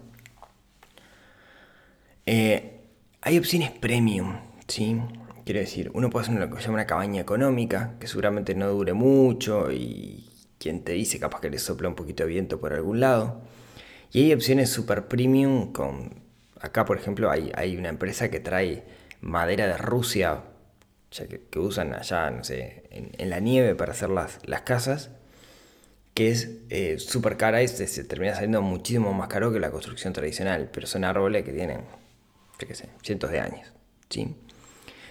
Eh, 2.25 2.81
hay 3.21 3.37
opciones 3.37 3.71
premium, 3.71 4.37
¿sí? 4.67 4.99
Quiero 5.47 5.61
decir, 5.61 5.91
uno 5.93 6.09
puede 6.09 6.25
hacer 6.25 6.37
lo 6.37 6.49
que 6.49 6.57
se 6.57 6.63
llama 6.63 6.73
una 6.73 6.85
cabaña 6.85 7.21
económica, 7.21 7.95
que 8.01 8.07
seguramente 8.07 8.53
no 8.53 8.67
dure 8.67 8.91
mucho 8.91 9.71
y 9.71 10.29
quien 10.59 10.83
te 10.83 10.91
dice 10.91 11.21
capaz 11.21 11.39
que 11.39 11.49
le 11.49 11.57
sopla 11.57 11.87
un 11.87 11.95
poquito 11.95 12.23
de 12.23 12.29
viento 12.31 12.59
por 12.59 12.73
algún 12.73 12.99
lado. 12.99 13.39
Y 14.11 14.23
hay 14.23 14.33
opciones 14.33 14.69
super 14.69 15.07
premium 15.07 15.71
con... 15.71 16.21
Acá, 16.59 16.83
por 16.83 16.97
ejemplo, 16.97 17.31
hay, 17.31 17.77
una 17.77 17.87
empresa 17.87 18.29
que 18.29 18.41
trae 18.41 18.83
madera 19.21 19.67
de 19.67 19.77
Rusia, 19.77 20.43
ya 21.11 21.27
que, 21.27 21.59
usan 21.59 21.93
allá, 21.93 22.29
no 22.29 22.43
sé, 22.43 22.83
en, 22.91 23.29
la 23.29 23.39
nieve 23.39 23.73
para 23.73 23.93
hacer 23.93 24.09
las, 24.09 24.39
casas, 24.65 25.11
que 26.13 26.29
es 26.29 26.49
eh, 26.69 26.99
súper 26.99 27.37
cara 27.37 27.63
y 27.63 27.69
se, 27.69 28.03
termina 28.03 28.33
saliendo 28.33 28.61
muchísimo 28.61 29.13
más 29.13 29.29
caro 29.29 29.53
que 29.53 29.61
la 29.61 29.71
construcción 29.71 30.11
tradicional, 30.11 30.69
pero 30.73 30.87
son 30.87 31.05
árboles 31.05 31.45
que 31.45 31.53
tienen, 31.53 31.85
qué 32.57 32.75
sé, 32.75 32.89
cientos 33.01 33.31
de 33.31 33.39
años, 33.39 33.71
¿sí? 34.09 34.35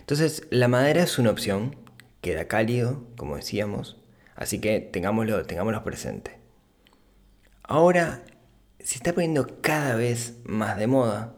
Entonces, 0.07 0.47
la 0.51 0.69
madera 0.69 1.03
es 1.03 1.19
una 1.19 1.31
opción, 1.31 1.75
queda 2.21 2.47
cálido, 2.47 3.03
como 3.17 3.35
decíamos, 3.35 3.97
así 4.37 4.61
que 4.61 4.79
tengámoslo, 4.79 5.45
tengámoslo 5.47 5.83
presente. 5.83 6.39
Ahora, 7.65 8.23
se 8.79 8.95
está 8.99 9.15
poniendo 9.15 9.61
cada 9.61 9.97
vez 9.97 10.37
más 10.45 10.79
de 10.79 10.87
moda, 10.87 11.35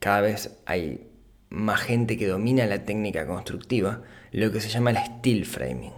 cada 0.00 0.22
vez 0.22 0.58
hay 0.66 1.06
más 1.50 1.80
gente 1.80 2.18
que 2.18 2.26
domina 2.26 2.66
la 2.66 2.84
técnica 2.84 3.28
constructiva, 3.28 4.02
lo 4.32 4.50
que 4.50 4.60
se 4.60 4.68
llama 4.68 4.90
el 4.90 4.96
steel 4.96 5.46
framing. 5.46 5.92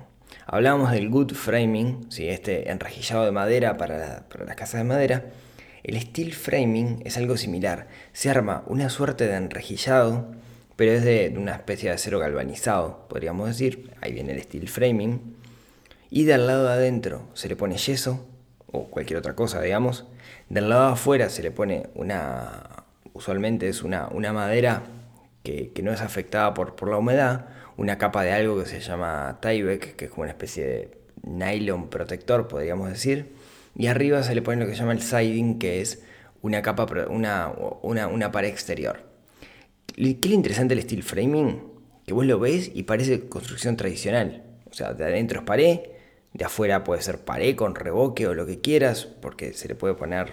Hablábamos 0.44 0.92
del 0.92 1.08
good 1.08 1.32
framing, 1.32 2.12
¿sí? 2.12 2.28
este 2.28 2.70
enrejillado 2.70 3.24
de 3.24 3.32
madera 3.32 3.78
para, 3.78 4.28
para 4.28 4.44
las 4.44 4.56
casas 4.56 4.82
de 4.82 4.84
madera. 4.84 5.30
El 5.82 5.98
steel 5.98 6.34
framing 6.34 7.00
es 7.06 7.16
algo 7.16 7.38
similar. 7.38 7.88
Se 8.12 8.28
arma 8.28 8.64
una 8.66 8.90
suerte 8.90 9.26
de 9.26 9.36
enrejillado 9.36 10.43
pero 10.76 10.92
es 10.92 11.04
de 11.04 11.34
una 11.36 11.52
especie 11.52 11.88
de 11.88 11.94
acero 11.94 12.18
galvanizado, 12.18 13.06
podríamos 13.08 13.48
decir. 13.48 13.90
Ahí 14.00 14.12
viene 14.12 14.32
el 14.32 14.42
steel 14.42 14.68
framing. 14.68 15.36
Y 16.10 16.24
del 16.24 16.46
lado 16.46 16.66
de 16.66 16.72
adentro 16.72 17.28
se 17.34 17.48
le 17.48 17.56
pone 17.56 17.76
yeso 17.76 18.26
o 18.70 18.84
cualquier 18.84 19.18
otra 19.18 19.34
cosa, 19.34 19.60
digamos. 19.60 20.06
Del 20.48 20.68
lado 20.68 20.86
de 20.88 20.92
afuera 20.92 21.28
se 21.28 21.42
le 21.42 21.50
pone 21.50 21.88
una, 21.94 22.84
usualmente 23.12 23.68
es 23.68 23.82
una, 23.82 24.08
una 24.08 24.32
madera 24.32 24.82
que, 25.42 25.72
no 25.82 25.92
es 25.92 26.00
afectada 26.00 26.54
por, 26.54 26.74
por 26.74 26.88
la 26.88 26.98
humedad, 26.98 27.46
una 27.76 27.98
capa 27.98 28.22
de 28.22 28.32
algo 28.32 28.58
que 28.58 28.66
se 28.66 28.80
llama 28.80 29.38
Tyvek, 29.40 29.96
que 29.96 30.06
es 30.06 30.10
como 30.10 30.22
una 30.22 30.32
especie 30.32 30.66
de 30.66 30.98
nylon 31.22 31.88
protector, 31.88 32.48
podríamos 32.48 32.90
decir. 32.90 33.34
Y 33.76 33.86
arriba 33.86 34.22
se 34.22 34.34
le 34.34 34.42
pone 34.42 34.60
lo 34.60 34.66
que 34.66 34.72
se 34.72 34.80
llama 34.80 34.92
el 34.92 35.02
siding, 35.02 35.58
que 35.58 35.80
es 35.80 36.02
una 36.42 36.62
capa, 36.62 36.86
una, 37.08 37.52
una, 37.82 38.06
una 38.06 38.30
pared 38.32 38.48
exterior. 38.48 39.13
¿Qué 39.94 40.28
lo 40.28 40.34
interesante 40.34 40.74
del 40.74 40.84
steel 40.84 41.02
framing? 41.02 41.62
Que 42.06 42.12
vos 42.12 42.26
lo 42.26 42.38
ves 42.38 42.70
y 42.74 42.82
parece 42.82 43.28
construcción 43.28 43.76
tradicional. 43.76 44.42
O 44.70 44.74
sea, 44.74 44.92
de 44.92 45.04
adentro 45.04 45.40
es 45.40 45.46
pared, 45.46 45.80
de 46.32 46.44
afuera 46.44 46.82
puede 46.82 47.00
ser 47.00 47.18
pared 47.20 47.54
con 47.54 47.74
reboque 47.74 48.26
o 48.26 48.34
lo 48.34 48.44
que 48.44 48.60
quieras, 48.60 49.06
porque 49.06 49.52
se 49.52 49.68
le 49.68 49.76
puede 49.76 49.94
poner 49.94 50.32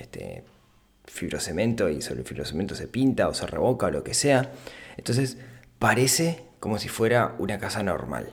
este, 0.00 0.44
fibrocemento 1.04 1.90
y 1.90 2.00
sobre 2.00 2.20
el 2.20 2.26
fibrocemento 2.26 2.74
se 2.74 2.88
pinta 2.88 3.28
o 3.28 3.34
se 3.34 3.46
revoca 3.46 3.86
o 3.86 3.90
lo 3.90 4.02
que 4.02 4.14
sea. 4.14 4.52
Entonces, 4.96 5.36
parece 5.78 6.44
como 6.58 6.78
si 6.78 6.88
fuera 6.88 7.34
una 7.38 7.58
casa 7.58 7.82
normal. 7.82 8.32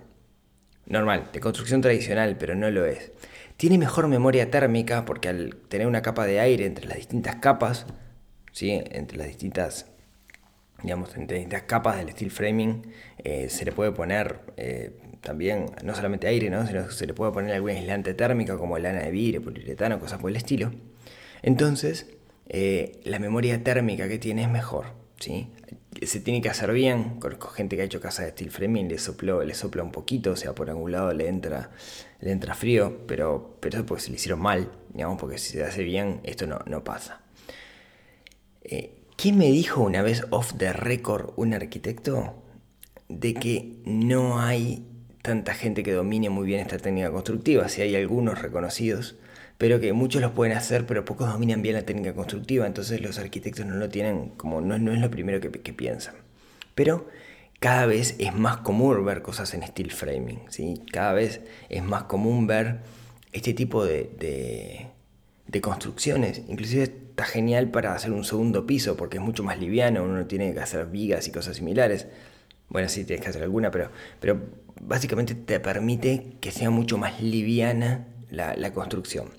Normal, 0.86 1.29
de 1.34 1.39
construcción 1.41 1.82
tradicional, 1.82 2.38
pero 2.38 2.55
no 2.55 2.72
lo 2.72 2.86
es. 2.86 3.12
Tiene 3.58 3.77
mejor 3.77 4.08
memoria 4.08 4.50
térmica 4.50 5.03
porque 5.03 5.27
al 5.27 5.55
tener 5.67 5.88
una 5.88 6.01
capa 6.01 6.25
de 6.25 6.39
aire 6.39 6.65
entre 6.65 6.88
las 6.88 6.98
distintas 6.98 7.36
capas, 7.36 7.86
¿sí? 8.53 8.72
entre 8.72 9.17
las 9.17 9.27
distintas 9.27 9.93
digamos, 10.84 11.16
en 11.16 11.25
distintas 11.25 11.63
capas 11.63 11.98
del 11.98 12.12
steel 12.12 12.30
framing, 12.30 12.94
eh, 13.18 13.50
se 13.50 13.66
le 13.66 13.72
puede 13.72 13.92
poner 13.92 14.42
eh, 14.58 14.92
también, 15.22 15.68
no 15.84 15.96
solamente 15.96 16.28
aire, 16.28 16.50
¿no? 16.50 16.68
sino 16.68 16.92
se 16.92 17.08
le 17.08 17.13
puede 17.13 17.32
poner 17.32 17.54
algún 17.54 17.72
aislante 17.72 18.13
térmico 18.13 18.58
como 18.60 18.78
lana 18.78 19.02
de 19.02 19.12
vidrio, 19.12 19.42
poliuretano, 19.42 20.00
cosas 20.00 20.20
por 20.20 20.30
el 20.30 20.36
estilo. 20.36 20.72
Entonces, 21.42 22.08
eh, 22.50 23.00
la 23.06 23.20
memoria 23.20 23.63
térmica 23.63 24.08
que 24.08 24.20
tiene 24.20 24.44
es 24.44 24.50
mejor. 24.50 24.88
¿sí? 25.20 25.48
Se 26.02 26.20
tiene 26.20 26.42
que 26.42 26.50
hacer 26.50 26.74
bien, 26.74 27.20
con 27.20 27.40
gente 27.54 27.78
que 27.78 27.84
ha 27.84 27.86
hecho 27.86 28.02
casa 28.02 28.24
de 28.24 28.32
steel 28.32 28.52
framing 28.52 28.90
le, 28.90 28.98
sopló, 28.98 29.44
le 29.44 29.54
sopla 29.54 29.84
un 29.84 29.92
poquito, 29.92 30.32
o 30.32 30.36
sea, 30.36 30.54
por 30.54 30.70
algún 30.70 30.92
lado 30.92 31.13
le 31.13 31.30
entra, 31.30 31.72
le 32.20 32.32
entra 32.32 32.56
frío, 32.56 33.06
pero, 33.08 33.58
pero 33.62 33.78
eso 33.78 33.86
porque 33.86 34.04
se 34.04 34.10
le 34.10 34.18
hicieron 34.18 34.42
mal, 34.42 34.70
digamos, 34.94 35.18
porque 35.18 35.38
si 35.38 35.54
se 35.54 35.63
hace 35.63 35.84
bien, 35.84 36.20
esto 36.24 36.46
no, 36.46 36.60
no 36.66 36.84
pasa. 36.84 37.22
¿Quién 39.15 39.38
me 39.38 39.46
dijo 39.46 39.82
una 39.82 40.01
vez 40.01 40.25
off 40.32 40.53
the 40.58 40.74
record 40.74 41.34
un 41.36 41.53
arquitecto 41.53 42.43
de 43.10 43.34
que 43.36 43.75
no 43.86 44.39
hay 44.39 44.86
tanta 45.22 45.53
gente 45.53 45.84
que 45.84 45.93
domine 45.93 46.29
muy 46.29 46.48
bien 46.48 46.60
esta 46.62 46.79
técnica 46.79 47.12
constructiva? 47.12 47.70
Si 47.70 47.82
hay 47.82 47.96
algunos 47.96 48.41
reconocidos, 48.41 49.15
pero 49.58 49.79
que 49.79 49.93
muchos 49.93 50.22
los 50.22 50.32
pueden 50.32 50.58
hacer, 50.58 50.86
pero 50.88 51.05
pocos 51.05 51.32
dominan 51.32 51.62
bien 51.62 51.75
la 51.75 51.84
técnica 51.84 52.13
constructiva, 52.13 52.65
entonces 52.65 53.01
los 53.01 53.20
arquitectos 53.20 53.65
no 53.65 53.75
lo 53.75 53.88
tienen 53.89 54.29
como 54.29 54.62
no, 54.62 54.77
no 54.79 54.91
es 54.91 55.00
lo 55.00 55.12
primero 55.12 55.39
que, 55.39 55.74
piensan. 55.74 56.15
Pero 56.75 57.08
cada 57.60 57.86
vez 57.86 58.15
es 58.17 58.34
más 58.34 58.58
común 58.58 59.05
ver 59.05 59.22
cosas 59.22 59.53
en 59.53 59.65
steel 59.65 59.91
framing, 59.91 60.41
¿sí? 60.50 60.82
cada 60.91 61.13
vez 61.13 61.41
es 61.70 61.84
más 61.84 62.03
común 62.03 62.48
ver 62.48 62.79
este 63.32 63.53
tipo 63.53 63.86
de 63.86 64.93
construcciones. 65.62 66.42
Inclusive 66.48 66.84
está 66.84 67.26
genial 67.26 67.70
para 67.70 67.94
hacer 67.94 68.12
un 68.12 68.24
segundo 68.24 68.66
piso 68.66 68.98
porque 68.98 69.18
es 69.18 69.24
mucho 69.24 69.44
más 69.44 69.60
liviano, 69.60 70.04
uno 70.04 70.18
no 70.18 70.26
tiene 70.26 70.54
que 70.54 70.60
hacer 70.60 70.88
vigas 70.88 71.28
y 71.28 71.32
cosas 71.32 71.58
similares. 71.58 72.08
Bueno, 72.70 72.90
sí 72.90 73.06
tienes 73.06 73.24
que 73.24 73.30
hacer 73.30 73.44
alguna, 73.44 73.72
pero, 73.72 73.90
pero 74.20 74.42
básicamente 74.82 75.36
te 75.36 75.60
permite 75.60 76.38
que 76.40 76.52
sea 76.52 76.70
mucho 76.70 76.98
más 76.98 77.22
liviana 77.22 78.08
la, 78.30 78.56
la 78.56 78.74
construcción. 78.74 79.30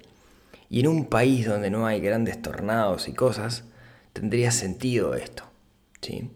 Y 0.70 0.80
en 0.80 0.88
un 0.88 1.06
país 1.06 1.46
donde 1.46 1.70
no 1.70 1.86
hay 1.86 2.00
grandes 2.00 2.40
tornados 2.40 3.08
y 3.08 3.12
cosas, 3.12 3.64
tendría 4.12 4.50
sentido 4.50 5.14
esto. 5.14 5.44
¿sí? 6.00 6.30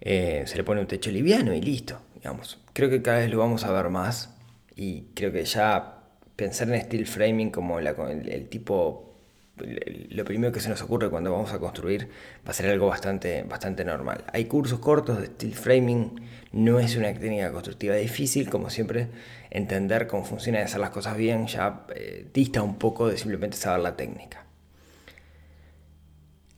Eh, 0.00 0.44
se 0.46 0.56
le 0.56 0.64
pone 0.64 0.80
un 0.80 0.86
techo 0.86 1.10
liviano 1.10 1.54
y 1.54 1.60
listo. 1.60 2.00
Digamos. 2.14 2.58
Creo 2.72 2.90
que 2.90 3.02
cada 3.02 3.18
vez 3.18 3.30
lo 3.30 3.38
vamos 3.38 3.64
a 3.64 3.72
ver 3.72 3.88
más 3.90 4.34
y 4.76 5.02
creo 5.14 5.32
que 5.32 5.44
ya 5.44 5.99
pensar 6.40 6.70
en 6.70 6.80
steel 6.80 7.06
framing 7.06 7.50
como 7.50 7.78
el, 7.78 8.48
tipo, 8.48 9.14
lo 9.58 10.24
primero 10.24 10.50
que 10.54 10.60
se 10.60 10.70
nos 10.70 10.80
ocurre 10.80 11.10
cuando 11.10 11.30
vamos 11.30 11.52
a 11.52 11.58
construir 11.58 12.08
va 12.46 12.52
a 12.52 12.54
ser 12.54 12.70
algo 12.70 12.86
bastante, 12.86 13.42
bastante 13.42 13.84
normal. 13.84 14.24
Hay 14.32 14.46
cursos 14.46 14.78
cortos 14.78 15.20
de 15.20 15.26
steel 15.26 15.54
framing, 15.54 16.18
no 16.52 16.80
es 16.80 16.96
una 16.96 17.12
técnica 17.12 17.52
constructiva 17.52 17.94
difícil, 17.96 18.48
como 18.48 18.70
siempre, 18.70 19.08
entender 19.50 20.06
cómo 20.06 20.24
funciona 20.24 20.60
y 20.60 20.62
hacer 20.62 20.80
las 20.80 20.88
cosas 20.90 21.14
bien 21.18 21.46
ya 21.46 21.84
eh, 21.94 22.26
dista 22.32 22.62
un 22.62 22.76
poco 22.76 23.08
de 23.08 23.18
simplemente 23.18 23.58
saber 23.58 23.80
la 23.80 23.96
técnica. 23.96 24.46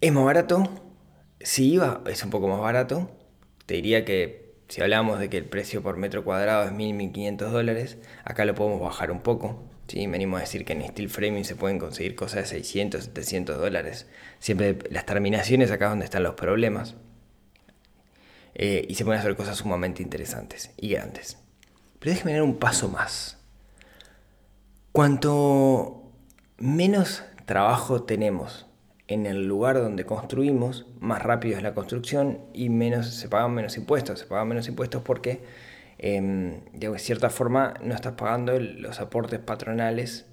¿Es 0.01 0.12
más 0.12 0.25
barato? 0.25 0.62
Si 1.41 1.73
iba, 1.73 2.03
es 2.07 2.23
un 2.23 2.31
poco 2.31 2.47
más 2.47 2.61
barato. 2.61 3.11
Te 3.67 3.75
diría 3.75 4.05
que 4.05 4.55
si 4.69 4.81
hablamos 4.81 5.19
de 5.19 5.29
que 5.29 5.39
el 5.39 5.45
precio 5.45 5.83
por 5.83 5.97
metro 5.97 6.23
cuadrado 6.23 6.67
es 6.67 6.71
1.000, 6.71 7.12
1.500 7.12 7.51
dólares, 7.51 7.99
acá 8.25 8.45
lo 8.45 8.55
podemos 8.55 8.81
bajar 8.81 9.11
un 9.11 9.21
poco. 9.23 9.72
¿Sí? 9.93 10.09
Me 10.09 10.17
animo 10.17 10.39
a 10.39 10.41
decir 10.41 10.65
que 10.65 10.73
en 10.73 10.83
steel 10.89 11.11
framing 11.11 11.45
se 11.45 11.55
pueden 11.55 11.79
conseguir 11.79 12.15
cosas 12.17 12.43
de 12.43 12.47
600, 12.47 13.05
700 13.05 13.59
dólares. 13.59 14.07
Siempre 14.39 14.79
las 14.91 15.07
terminaciones 15.07 15.71
acá 15.71 15.87
es 15.87 15.91
donde 15.93 16.07
están 16.07 16.23
los 16.23 16.35
problemas. 16.35 16.97
Eh, 18.55 18.85
y 18.89 18.95
se 18.95 19.05
pueden 19.05 19.21
hacer 19.21 19.37
cosas 19.37 19.59
sumamente 19.59 20.03
interesantes 20.03 20.71
y 20.77 20.89
grandes. 20.89 21.39
Pero 21.99 22.13
déjeme 22.13 22.33
dar 22.33 22.43
un 22.43 22.59
paso 22.59 22.89
más. 22.89 23.39
Cuanto 24.93 26.11
menos 26.59 27.23
trabajo 27.47 28.03
tenemos 28.03 28.67
en 29.09 29.27
el 29.27 29.47
lugar 29.47 29.77
donde 29.77 30.05
construimos, 30.07 30.87
más 31.01 31.23
rápido 31.23 31.57
es 31.57 31.63
la 31.63 31.75
construcción 31.75 32.41
y 32.53 32.69
menos, 32.69 33.09
se 33.09 33.29
pagan 33.29 33.53
menos 33.55 33.77
impuestos. 33.77 34.21
Se 34.21 34.27
pagan 34.27 34.49
menos 34.49 34.69
impuestos 34.69 35.03
porque, 35.03 35.43
em, 36.02 36.61
de 36.73 36.99
cierta 36.99 37.30
forma, 37.30 37.75
no 37.82 37.94
estás 37.94 38.12
pagando 38.14 38.59
los 38.59 39.00
aportes 39.00 39.38
patronales 39.38 40.26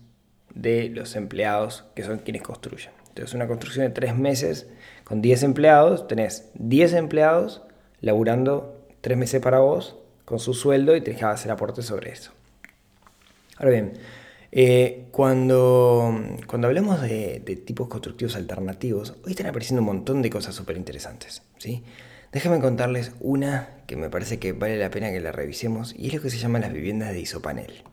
de 0.54 0.90
los 0.90 1.16
empleados 1.16 1.86
que 1.96 2.04
son 2.04 2.20
quienes 2.20 2.42
construyen. 2.42 2.92
Entonces, 3.10 3.34
una 3.36 3.48
construcción 3.48 3.86
de 3.86 3.92
tres 3.92 4.16
meses 4.16 4.68
con 5.04 5.22
10 5.22 5.44
empleados, 5.44 6.08
tenés 6.08 6.50
10 6.56 6.94
empleados 6.94 7.62
laburando 8.02 8.86
tres 9.02 9.18
meses 9.18 9.42
para 9.42 9.60
vos 9.60 9.98
con 10.26 10.40
su 10.40 10.54
sueldo 10.54 10.96
y 10.96 11.02
tenés 11.02 11.20
que 11.20 11.26
hacer 11.26 11.52
aportes 11.52 11.86
sobre 11.86 12.12
eso. 12.12 12.32
Ahora 13.58 13.72
bien, 13.72 13.94
eh, 14.52 15.08
cuando, 15.12 16.20
cuando 16.48 16.68
hablamos 16.68 17.02
de, 17.02 17.42
tipos 17.66 17.88
constructivos 17.88 18.36
alternativos, 18.36 19.14
hoy 19.24 19.32
están 19.32 19.48
apareciendo 19.48 19.82
un 19.82 19.88
montón 19.88 20.22
de 20.22 20.30
cosas 20.30 20.56
súper 20.56 20.78
interesantes. 20.78 21.44
¿sí? 21.58 21.84
Déjenme 22.32 22.60
contarles 22.60 23.12
una 23.20 23.70
que 23.88 23.96
me 23.96 24.12
parece 24.12 24.38
que 24.38 24.52
vale 24.54 24.78
la 24.78 24.92
pena 24.92 25.10
que 25.12 25.20
la 25.20 25.32
revisemos 25.32 25.96
y 25.98 26.08
es 26.08 26.14
lo 26.14 26.22
que 26.22 26.30
se 26.30 26.38
llama 26.38 26.60
las 26.60 26.72
viviendas 26.72 27.12
de 27.12 27.22
isopanel. 27.22 27.84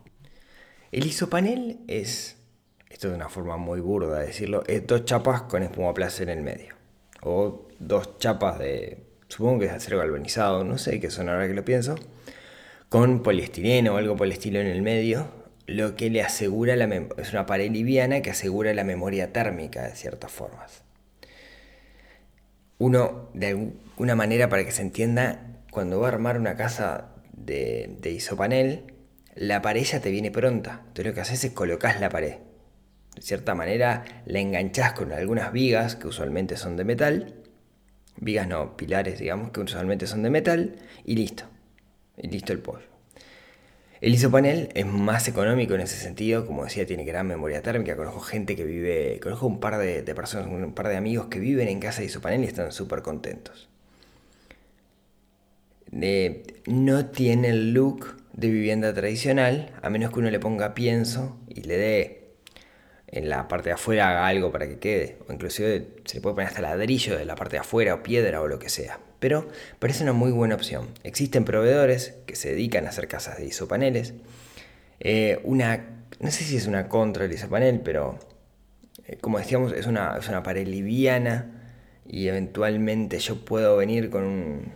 El 0.91 1.07
isopanel 1.07 1.79
es, 1.87 2.37
esto 2.89 3.09
de 3.09 3.15
una 3.15 3.29
forma 3.29 3.57
muy 3.57 3.79
burda 3.79 4.19
de 4.19 4.27
decirlo, 4.27 4.63
es 4.67 4.85
dos 4.85 5.05
chapas 5.05 5.43
con 5.43 5.63
espumoplast 5.63 6.21
en 6.21 6.29
el 6.29 6.41
medio. 6.43 6.75
O 7.23 7.67
dos 7.79 8.19
chapas 8.19 8.59
de, 8.59 9.07
supongo 9.27 9.59
que 9.59 9.65
es 9.65 9.71
acero 9.71 9.97
galvanizado, 9.97 10.63
no 10.63 10.77
sé 10.77 10.99
qué 10.99 11.09
son 11.09 11.29
ahora 11.29 11.47
que 11.47 11.55
lo 11.55 11.65
pienso, 11.65 11.95
con 12.89 13.23
poliestireno 13.23 13.95
o 13.95 13.97
algo 13.97 14.15
por 14.15 14.27
el 14.27 14.33
estilo 14.33 14.59
en 14.59 14.67
el 14.67 14.83
medio, 14.83 15.31
lo 15.65 15.95
que 15.95 16.11
le 16.11 16.21
asegura 16.21 16.75
la 16.75 16.85
es 17.17 17.33
una 17.33 17.47
pared 17.47 17.71
liviana 17.71 18.21
que 18.21 18.29
asegura 18.29 18.71
la 18.75 18.83
memoria 18.83 19.33
térmica 19.33 19.81
de 19.81 19.95
ciertas 19.95 20.31
formas. 20.31 20.86
Uno, 22.79 23.29
de 23.33 23.47
alguna 23.47 24.15
manera 24.15 24.49
para 24.49 24.63
que 24.63 24.71
se 24.71 24.81
entienda, 24.81 25.61
cuando 25.71 25.99
va 25.99 26.07
a 26.07 26.11
armar 26.11 26.37
una 26.37 26.55
casa 26.55 27.15
de, 27.33 27.97
de 27.99 28.11
isopanel, 28.11 28.93
la 29.35 29.61
pared 29.61 29.83
ya 29.83 29.99
te 29.99 30.11
viene 30.11 30.31
pronta. 30.31 30.81
Entonces 30.87 31.05
lo 31.05 31.13
que 31.13 31.21
haces 31.21 31.43
es 31.43 31.51
colocas 31.51 31.99
la 31.99 32.09
pared. 32.09 32.37
De 33.15 33.21
cierta 33.21 33.55
manera 33.55 34.03
la 34.25 34.39
enganchás 34.39 34.93
con 34.93 35.11
algunas 35.11 35.51
vigas 35.51 35.95
que 35.95 36.07
usualmente 36.07 36.55
son 36.57 36.77
de 36.77 36.85
metal. 36.85 37.35
Vigas 38.17 38.47
no, 38.47 38.77
pilares 38.77 39.19
digamos 39.19 39.51
que 39.51 39.59
usualmente 39.59 40.05
son 40.05 40.23
de 40.23 40.29
metal. 40.29 40.75
Y 41.03 41.15
listo. 41.15 41.45
Y 42.15 42.27
listo 42.27 42.53
el 42.53 42.59
pollo. 42.59 42.96
El 43.99 44.13
isopanel 44.13 44.69
es 44.75 44.85
más 44.85 45.27
económico 45.27 45.73
en 45.73 45.81
ese 45.81 45.97
sentido, 45.97 46.45
como 46.45 46.63
decía, 46.63 46.85
tiene 46.85 47.03
gran 47.03 47.25
memoria 47.25 47.63
térmica. 47.63 47.95
Conozco 47.95 48.19
gente 48.19 48.55
que 48.55 48.63
vive, 48.63 49.19
conozco 49.21 49.47
un 49.47 49.59
par 49.59 49.77
de, 49.79 50.03
personas, 50.13 50.47
un 50.47 50.73
par 50.73 50.87
de 50.87 50.97
amigos 50.97 51.27
que 51.27 51.39
viven 51.39 51.67
en 51.67 51.79
casa 51.79 52.01
de 52.01 52.05
isopanel 52.05 52.43
y 52.43 52.47
están 52.47 52.71
súper 52.71 53.01
contentos. 53.01 53.69
no 55.91 57.05
tiene 57.07 57.49
el 57.49 57.73
look 57.73 58.17
de 58.33 58.49
vivienda 58.49 58.93
tradicional, 58.93 59.71
a 59.81 59.89
menos 59.89 60.11
que 60.13 60.19
uno 60.19 60.29
le 60.29 60.39
ponga 60.39 60.75
pienso 60.75 61.39
y 61.47 61.61
le 61.63 61.77
dé 61.77 62.23
en 63.07 63.29
la 63.29 63.47
parte 63.47 63.69
de 63.69 63.73
afuera 63.75 64.27
algo 64.27 64.51
para 64.51 64.67
que 64.67 64.77
quede, 64.79 65.17
o 65.27 65.33
inclusive 65.33 65.95
se 66.05 66.17
le 66.17 66.21
puede 66.21 66.35
poner 66.35 66.49
hasta 66.49 66.61
ladrillo 66.61 67.17
de 67.17 67.25
la 67.25 67.35
parte 67.35 67.55
de 67.55 67.61
afuera 67.61 67.95
o 67.95 68.03
piedra 68.03 68.41
o 68.41 68.47
lo 68.47 68.59
que 68.59 68.69
sea 68.69 68.99
pero 69.19 69.47
parece 69.79 70.03
una 70.03 70.13
muy 70.13 70.31
buena 70.31 70.55
opción. 70.55 70.89
Existen 71.03 71.45
proveedores 71.45 72.15
que 72.25 72.35
se 72.35 72.51
dedican 72.51 72.85
a 72.85 72.89
hacer 72.89 73.07
casas 73.07 73.37
de 73.37 73.45
isopaneles. 73.45 74.13
Eh, 74.99 75.39
una, 75.43 75.85
no 76.19 76.31
sé 76.31 76.43
si 76.43 76.57
es 76.57 76.67
una 76.67 76.87
contra 76.89 77.25
el 77.25 77.31
isopanel, 77.31 77.81
pero 77.81 78.19
eh, 79.05 79.17
como 79.17 79.39
decíamos, 79.39 79.73
es 79.73 79.87
una, 79.87 80.17
es 80.17 80.27
una 80.29 80.43
pared 80.43 80.67
liviana 80.67 81.51
y 82.05 82.27
eventualmente 82.27 83.19
yo 83.19 83.43
puedo 83.43 83.77
venir 83.77 84.09
con 84.09 84.23
un, 84.23 84.71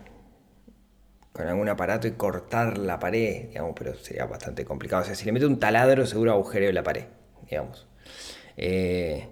con 1.34 1.47
algún 1.47 1.69
aparato 1.69 2.08
y 2.08 2.12
cortar 2.12 2.77
la 2.77 2.99
pared, 2.99 3.47
digamos, 3.49 3.73
pero 3.77 3.95
sería 3.95 4.25
bastante 4.25 4.65
complicado. 4.65 5.04
O 5.04 5.06
sea, 5.06 5.15
si 5.15 5.25
le 5.25 5.32
meto 5.32 5.47
un 5.47 5.60
taladro, 5.60 6.06
seguro 6.06 6.32
agujereo 6.32 6.71
la 6.71 6.84
pared, 6.84 7.06
digamos. 7.49 7.88
Eh, 8.58 9.27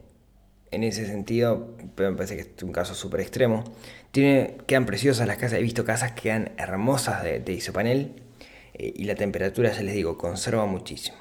en 0.71 0.83
ese 0.83 1.05
sentido, 1.05 1.75
me 1.97 2.13
parece 2.13 2.35
que 2.35 2.41
es 2.41 2.63
un 2.63 2.71
caso 2.71 2.93
súper 2.95 3.21
extremo. 3.21 3.63
Tiene, 4.11 4.57
quedan 4.65 4.85
preciosas 4.85 5.27
las 5.27 5.37
casas, 5.37 5.59
he 5.59 5.61
visto 5.61 5.85
casas 5.85 6.13
que 6.13 6.23
quedan 6.23 6.51
hermosas 6.57 7.23
de, 7.23 7.53
isopanel 7.53 8.13
eh, 8.73 8.93
y 8.95 9.03
la 9.03 9.15
temperatura, 9.15 9.71
ya 9.71 9.81
les 9.81 9.93
digo, 9.93 10.17
conserva 10.17 10.65
muchísimo. 10.65 11.17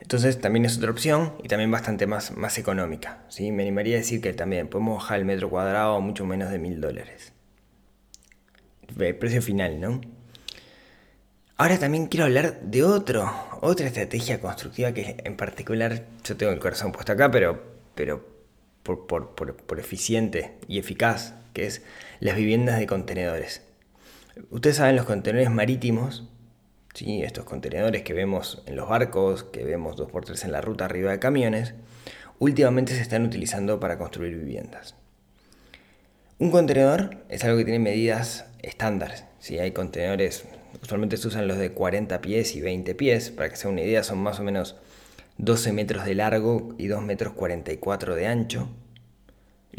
Entonces 0.00 0.40
también 0.40 0.64
es 0.64 0.78
otra 0.78 0.90
opción 0.90 1.34
y 1.42 1.48
también 1.48 1.70
bastante 1.70 2.06
más, 2.06 2.34
más 2.36 2.56
económica. 2.56 3.24
¿sí? 3.28 3.52
Me 3.52 3.64
animaría 3.64 3.96
a 3.96 3.98
decir 3.98 4.22
que 4.22 4.32
también 4.32 4.68
podemos 4.68 5.02
bajar 5.02 5.18
el 5.18 5.26
metro 5.26 5.50
cuadrado 5.50 5.96
a 5.96 6.00
mucho 6.00 6.24
menos 6.24 6.50
de 6.50 6.58
mil 6.58 6.80
dólares. 6.80 7.32
Precio 8.96 9.42
final, 9.42 9.80
¿no? 9.80 10.00
Ahora 11.58 11.76
también 11.78 12.06
quiero 12.06 12.24
hablar 12.24 12.60
de 12.62 12.84
otro, 12.84 13.30
otra 13.60 13.88
estrategia 13.88 14.40
constructiva 14.40 14.92
que 14.92 15.16
en 15.24 15.36
particular 15.36 16.06
yo 16.24 16.36
tengo 16.36 16.52
el 16.52 16.60
corazón 16.60 16.92
puesto 16.92 17.12
acá, 17.12 17.30
pero, 17.30 17.60
pero 17.94 18.37
por, 18.96 19.78
eficiente 19.78 20.56
y 20.66 20.78
eficaz, 20.78 21.34
que 21.52 21.66
es 21.66 21.82
las 22.20 22.36
viviendas 22.36 22.78
de 22.78 22.86
contenedores. 22.86 23.62
Ustedes 24.50 24.76
saben 24.76 24.96
los 24.96 25.04
contenedores 25.04 25.50
marítimos, 25.50 26.28
¿sí? 26.94 27.22
estos 27.22 27.44
contenedores 27.44 28.02
que 28.02 28.14
vemos 28.14 28.62
en 28.66 28.76
los 28.76 28.88
barcos, 28.88 29.44
que 29.44 29.64
vemos 29.64 29.96
2x3 29.96 30.44
en 30.44 30.52
la 30.52 30.60
ruta 30.60 30.84
arriba 30.84 31.10
de 31.10 31.18
camiones, 31.18 31.74
últimamente 32.38 32.94
se 32.94 33.02
están 33.02 33.24
utilizando 33.24 33.80
para 33.80 33.98
construir 33.98 34.36
viviendas. 34.36 34.94
Un 36.38 36.52
contenedor 36.52 37.16
es 37.28 37.44
algo 37.44 37.58
que 37.58 37.64
tiene 37.64 37.80
medidas 37.80 38.46
estándar. 38.62 39.28
Si 39.40 39.58
hay 39.58 39.72
contenedores, 39.72 40.44
usualmente 40.80 41.16
se 41.16 41.28
usan 41.28 41.48
los 41.48 41.58
de 41.58 41.72
40 41.72 42.20
pies 42.20 42.54
y 42.54 42.60
20 42.60 42.94
pies, 42.94 43.30
para 43.30 43.48
que 43.48 43.56
sea 43.56 43.70
una 43.70 43.82
idea, 43.82 44.04
son 44.04 44.18
más 44.18 44.38
o 44.38 44.44
menos 44.44 44.76
12 45.38 45.72
metros 45.72 46.04
de 46.04 46.14
largo 46.14 46.74
y 46.78 46.88
2 46.88 47.02
metros 47.02 47.32
44 47.32 48.14
de 48.14 48.26
ancho. 48.26 48.68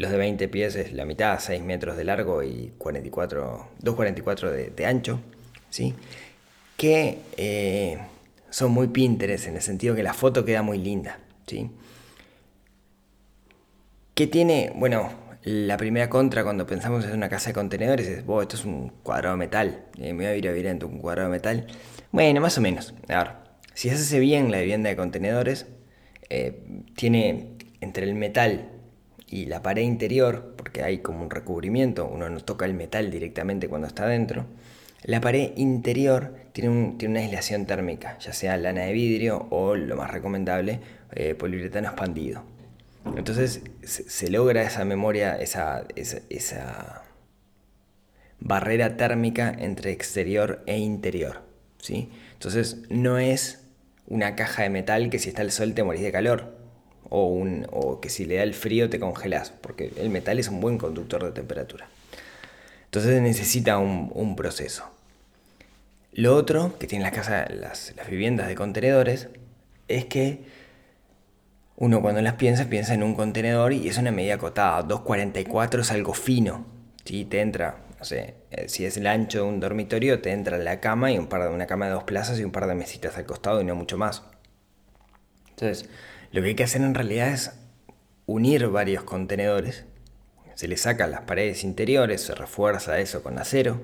Los 0.00 0.10
de 0.10 0.16
20 0.16 0.48
pies 0.48 0.76
es 0.76 0.94
la 0.94 1.04
mitad, 1.04 1.38
6 1.38 1.62
metros 1.62 1.94
de 1.94 2.04
largo 2.04 2.42
y 2.42 2.72
44, 2.78 3.68
2,44 3.82 4.50
de, 4.50 4.70
de 4.70 4.86
ancho. 4.86 5.20
¿sí? 5.68 5.94
Que 6.78 7.18
eh, 7.36 7.98
son 8.48 8.72
muy 8.72 8.88
Pinterest 8.88 9.48
en 9.48 9.56
el 9.56 9.60
sentido 9.60 9.94
que 9.94 10.02
la 10.02 10.14
foto 10.14 10.42
queda 10.42 10.62
muy 10.62 10.78
linda. 10.78 11.18
¿sí? 11.46 11.70
¿Qué 14.14 14.26
tiene? 14.26 14.72
Bueno, 14.74 15.12
la 15.42 15.76
primera 15.76 16.08
contra 16.08 16.44
cuando 16.44 16.66
pensamos 16.66 17.04
en 17.04 17.12
una 17.12 17.28
casa 17.28 17.50
de 17.50 17.54
contenedores 17.56 18.08
es, 18.08 18.18
esto 18.20 18.56
es 18.56 18.64
un 18.64 18.88
cuadrado 19.02 19.34
de 19.34 19.38
metal, 19.40 19.84
eh, 19.98 20.14
me 20.14 20.24
voy 20.24 20.24
a 20.24 20.34
ir 20.34 20.48
a 20.48 20.52
vivir 20.52 20.68
en 20.68 20.82
un 20.82 21.00
cuadrado 21.00 21.28
de 21.28 21.36
metal. 21.36 21.66
Bueno, 22.10 22.40
más 22.40 22.56
o 22.56 22.62
menos. 22.62 22.94
A 23.10 23.18
ver, 23.18 23.32
si 23.74 23.90
se 23.90 23.96
hace 23.96 24.18
bien 24.18 24.50
la 24.50 24.60
vivienda 24.60 24.88
de 24.88 24.96
contenedores, 24.96 25.66
eh, 26.30 26.58
tiene 26.94 27.58
entre 27.82 28.06
el 28.06 28.14
metal 28.14 28.79
y 29.30 29.46
la 29.46 29.62
pared 29.62 29.82
interior, 29.82 30.54
porque 30.56 30.82
hay 30.82 30.98
como 30.98 31.22
un 31.22 31.30
recubrimiento, 31.30 32.06
uno 32.06 32.28
no 32.28 32.40
toca 32.40 32.66
el 32.66 32.74
metal 32.74 33.10
directamente 33.10 33.68
cuando 33.68 33.86
está 33.86 34.04
adentro, 34.04 34.44
la 35.04 35.20
pared 35.20 35.52
interior 35.56 36.34
tiene, 36.52 36.94
tiene 36.98 37.12
una 37.14 37.20
aislación 37.20 37.64
térmica, 37.64 38.18
ya 38.18 38.32
sea 38.32 38.56
lana 38.56 38.82
de 38.82 38.92
vidrio 38.92 39.46
o, 39.50 39.76
lo 39.76 39.96
más 39.96 40.10
recomendable, 40.10 40.80
eh, 41.12 41.34
poliuretano 41.34 41.88
expandido. 41.88 42.42
Entonces 43.16 43.62
se, 43.82 44.30
logra 44.30 44.62
esa 44.62 44.84
memoria, 44.84 45.36
esa, 45.36 45.86
esa, 45.96 47.02
barrera 48.40 48.96
térmica 48.96 49.54
entre 49.58 49.92
exterior 49.92 50.62
e 50.66 50.78
interior. 50.78 51.42
¿sí? 51.78 52.10
Entonces 52.34 52.78
no 52.90 53.18
es 53.18 53.64
una 54.06 54.34
caja 54.34 54.64
de 54.64 54.70
metal 54.70 55.08
que 55.08 55.18
si 55.18 55.30
está 55.30 55.42
el 55.42 55.50
sol 55.50 55.72
te 55.72 55.82
morís 55.82 56.02
de 56.02 56.12
calor. 56.12 56.59
O, 57.08 57.26
un, 57.26 57.66
o 57.72 58.00
que 58.00 58.08
si 58.08 58.24
le 58.24 58.36
da 58.36 58.42
el 58.42 58.54
frío 58.54 58.88
te 58.88 59.00
congelas, 59.00 59.50
porque 59.50 59.92
el 59.96 60.10
metal 60.10 60.38
es 60.38 60.48
un 60.48 60.60
buen 60.60 60.78
conductor 60.78 61.24
de 61.24 61.32
temperatura. 61.32 61.88
Entonces 62.90 63.22
necesita 63.22 63.78
un, 63.78 64.34
proceso. 64.34 64.82
Lo 66.12 66.34
otro 66.34 66.76
que 66.76 66.88
tienen 66.88 67.04
las, 67.04 67.14
casas, 67.14 67.48
las, 67.48 67.94
viviendas 68.10 68.48
de 68.48 68.56
contenedores 68.56 69.28
es 69.86 70.06
que 70.06 70.40
uno 71.76 72.02
cuando 72.02 72.20
las 72.20 72.34
piensa 72.34 72.68
piensa 72.68 72.92
en 72.94 73.04
un 73.04 73.14
contenedor 73.14 73.72
y 73.72 73.88
es 73.88 73.96
una 73.96 74.10
medida 74.10 74.34
acotada. 74.34 74.82
244 74.82 75.82
es 75.82 75.92
algo 75.92 76.14
fino. 76.14 76.66
si 77.04 77.24
Te 77.26 77.40
entra, 77.40 77.76
no 77.96 78.04
sé, 78.04 78.34
eh, 78.50 78.68
si 78.68 78.84
es 78.84 78.96
el 78.96 79.06
ancho 79.06 79.44
de 79.44 79.48
un 79.48 79.60
dormitorio, 79.60 80.20
te 80.20 80.32
entra 80.32 80.58
la 80.58 80.80
cama 80.80 81.12
y 81.12 81.18
un 81.18 81.28
par 81.28 81.44
de, 81.44 81.48
una 81.50 81.68
cama 81.68 81.86
de 81.86 81.92
dos 81.92 82.02
plazas 82.02 82.40
y 82.40 82.44
un 82.44 82.50
par 82.50 82.66
de 82.66 82.74
mesitas 82.74 83.16
al 83.18 83.24
costado 83.24 83.60
y 83.60 83.64
no 83.64 83.76
mucho 83.76 83.96
más. 83.96 84.24
Entonces, 85.50 85.88
lo 86.32 86.42
que 86.42 86.48
hay 86.48 86.54
que 86.54 86.64
hacer 86.64 86.82
en 86.82 86.94
realidad 86.94 87.32
es 87.32 87.52
unir 88.26 88.68
varios 88.68 89.04
contenedores 89.04 89.84
se 90.60 90.68
le 90.68 90.76
sacan 90.76 91.10
las 91.10 91.22
paredes 91.22 91.64
interiores, 91.64 92.20
se 92.20 92.34
refuerza 92.34 93.00
eso 93.00 93.22
con 93.22 93.38
acero 93.38 93.80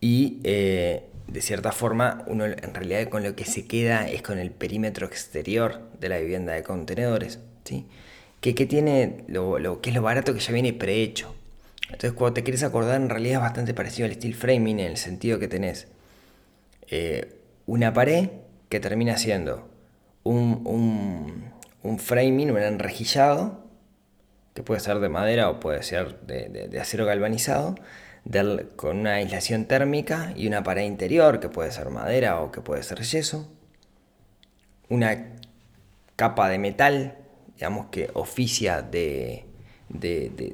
y 0.00 0.38
eh, 0.44 1.08
de 1.26 1.40
cierta 1.40 1.72
forma 1.72 2.22
uno 2.28 2.44
en 2.44 2.72
realidad 2.72 3.08
con 3.08 3.24
lo 3.24 3.34
que 3.34 3.44
se 3.44 3.66
queda 3.66 4.08
es 4.08 4.22
con 4.22 4.38
el 4.38 4.52
perímetro 4.52 5.08
exterior 5.08 5.80
de 5.98 6.08
la 6.08 6.18
vivienda 6.20 6.52
de 6.52 6.62
contenedores, 6.62 7.40
¿sí? 7.64 7.88
que, 8.40 8.52
tiene 8.52 9.24
lo, 9.26 9.80
que 9.80 9.90
es 9.90 9.96
lo 9.96 10.02
barato 10.02 10.32
que 10.34 10.38
ya 10.38 10.52
viene 10.52 10.72
prehecho. 10.72 11.34
Entonces 11.86 12.12
cuando 12.12 12.34
te 12.34 12.44
quieres 12.44 12.62
acordar 12.62 13.00
en 13.00 13.10
realidad 13.10 13.38
es 13.38 13.40
bastante 13.40 13.74
parecido 13.74 14.06
al 14.06 14.14
steel 14.14 14.34
framing 14.34 14.78
en 14.78 14.86
el 14.86 14.96
sentido 14.98 15.40
que 15.40 15.48
tenés 15.48 15.88
eh, 16.92 17.40
una 17.66 17.92
pared 17.92 18.28
que 18.68 18.78
termina 18.78 19.18
siendo 19.18 19.68
un, 20.24 20.62
un, 20.64 21.52
un 21.82 21.98
framing, 21.98 22.50
un 22.50 22.58
enrejillado 22.58 23.62
que 24.54 24.62
puede 24.62 24.80
ser 24.80 24.98
de 25.00 25.08
madera 25.08 25.48
o 25.48 25.60
puede 25.60 25.82
ser 25.82 26.20
de, 26.20 26.78
acero 26.80 27.06
galvanizado, 27.06 27.74
con 28.76 28.98
una 28.98 29.14
aislación 29.14 29.64
térmica 29.64 30.32
y 30.36 30.46
una 30.46 30.62
pared 30.62 30.84
interior, 30.84 31.40
que 31.40 31.48
puede 31.48 31.72
ser 31.72 31.88
madera 31.90 32.40
o 32.40 32.52
que 32.52 32.60
puede 32.60 32.82
ser 32.82 33.00
yeso, 33.00 33.50
una 34.88 35.32
capa 36.16 36.48
de 36.48 36.58
metal, 36.58 37.16
digamos 37.56 37.86
que 37.86 38.10
oficia 38.14 38.82
de, 38.82 39.46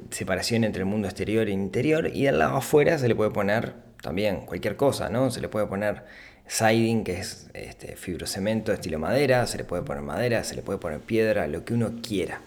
separación 0.09 0.63
entre 0.63 0.81
el 0.81 0.85
mundo 0.85 1.07
exterior 1.07 1.47
e 1.47 1.51
interior, 1.51 2.09
y 2.13 2.27
al 2.27 2.39
lado 2.39 2.57
afuera 2.57 2.97
se 2.97 3.07
le 3.07 3.15
puede 3.15 3.31
poner 3.31 3.75
también 4.01 4.45
cualquier 4.45 4.77
cosa, 4.77 5.09
¿no? 5.09 5.29
Se 5.29 5.41
le 5.41 5.49
puede 5.49 5.67
poner 5.67 6.05
siding, 6.49 7.03
que 7.03 7.19
es 7.19 7.47
este, 7.53 7.95
fibrocemento 7.95 8.73
estilo 8.73 8.99
madera, 8.99 9.45
se 9.47 9.57
le 9.57 9.63
puede 9.63 9.83
poner 9.83 10.03
madera, 10.03 10.43
se 10.43 10.55
le 10.55 10.61
puede 10.61 10.79
poner 10.79 10.99
piedra, 10.99 11.47
lo 11.47 11.63
que 11.63 11.73
uno 11.73 12.01
quiera. 12.01 12.41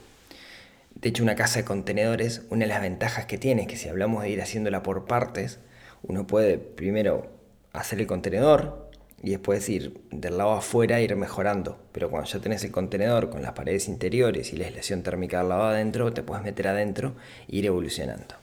De 0.94 1.08
hecho, 1.08 1.22
una 1.22 1.36
casa 1.36 1.60
de 1.60 1.64
contenedores, 1.64 2.42
una 2.50 2.64
de 2.64 2.68
las 2.68 2.82
ventajas 2.82 3.26
que 3.26 3.38
tiene 3.38 3.62
es 3.62 3.68
que 3.68 3.76
si 3.76 3.88
hablamos 3.88 4.22
de 4.22 4.30
ir 4.30 4.42
haciéndola 4.42 4.82
por 4.82 5.06
partes, 5.06 5.60
uno 6.02 6.26
puede 6.26 6.58
primero 6.58 7.30
hacer 7.72 8.00
el 8.00 8.06
contenedor 8.06 8.90
y 9.22 9.30
después 9.30 9.68
ir 9.68 10.00
del 10.10 10.36
lado 10.36 10.52
afuera 10.52 10.98
e 10.98 11.04
ir 11.04 11.14
mejorando. 11.16 11.78
Pero 11.92 12.10
cuando 12.10 12.28
ya 12.28 12.40
tenés 12.40 12.64
el 12.64 12.72
contenedor 12.72 13.30
con 13.30 13.40
las 13.40 13.52
paredes 13.52 13.88
interiores 13.88 14.52
y 14.52 14.56
la 14.56 14.66
aislación 14.66 15.02
térmica 15.02 15.38
del 15.38 15.48
lado 15.48 15.64
adentro, 15.64 16.12
te 16.12 16.22
puedes 16.22 16.44
meter 16.44 16.68
adentro 16.68 17.14
e 17.48 17.56
ir 17.56 17.66
evolucionando. 17.66 18.41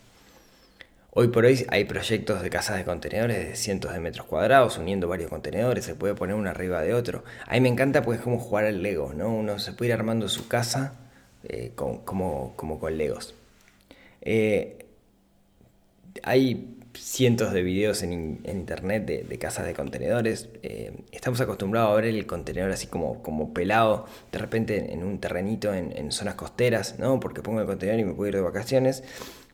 Hoy 1.11 1.29
por 1.29 1.43
hoy 1.45 1.65
hay 1.69 1.85
proyectos 1.85 2.43
de 2.43 2.51
casas 2.51 2.77
de 2.77 2.85
contenedores 2.85 3.49
de 3.49 3.55
cientos 3.55 3.93
de 3.93 3.99
metros 3.99 4.27
cuadrados, 4.27 4.77
uniendo 4.77 5.07
varios 5.07 5.31
contenedores, 5.31 5.83
se 5.83 5.95
puede 5.95 6.13
poner 6.13 6.35
uno 6.35 6.51
arriba 6.51 6.83
de 6.83 6.93
otro. 6.93 7.23
A 7.47 7.53
mí 7.55 7.61
me 7.61 7.69
encanta 7.69 8.03
porque 8.03 8.17
es 8.19 8.23
como 8.23 8.37
jugar 8.37 8.65
al 8.65 8.83
Lego, 8.83 9.13
¿no? 9.15 9.33
Uno 9.33 9.57
se 9.57 9.73
puede 9.73 9.89
ir 9.89 9.93
armando 9.95 10.29
su 10.29 10.47
casa 10.47 10.93
eh, 11.43 11.71
como, 11.73 12.53
con 12.55 12.97
Legos. 12.97 13.33
Eh, 14.21 14.85
hay 16.21 16.77
cientos 16.93 17.53
de 17.53 17.63
videos 17.63 18.03
en, 18.03 18.41
internet 18.45 19.05
de, 19.07 19.39
casas 19.39 19.65
de 19.65 19.73
contenedores. 19.73 20.49
Eh, 20.61 20.93
estamos 21.11 21.41
acostumbrados 21.41 21.91
a 21.91 21.95
ver 21.95 22.05
el 22.05 22.27
contenedor 22.27 22.71
así 22.71 22.85
como, 22.85 23.23
como 23.23 23.51
pelado, 23.51 24.05
de 24.31 24.37
repente 24.37 24.93
en 24.93 25.03
un 25.03 25.19
terrenito 25.19 25.73
en, 25.73 26.11
zonas 26.11 26.35
costeras, 26.35 26.99
¿no? 26.99 27.19
Porque 27.19 27.41
pongo 27.41 27.61
el 27.61 27.65
contenedor 27.65 27.99
y 27.99 28.03
me 28.03 28.13
puedo 28.13 28.29
ir 28.29 28.35
de 28.35 28.41
vacaciones. 28.41 29.03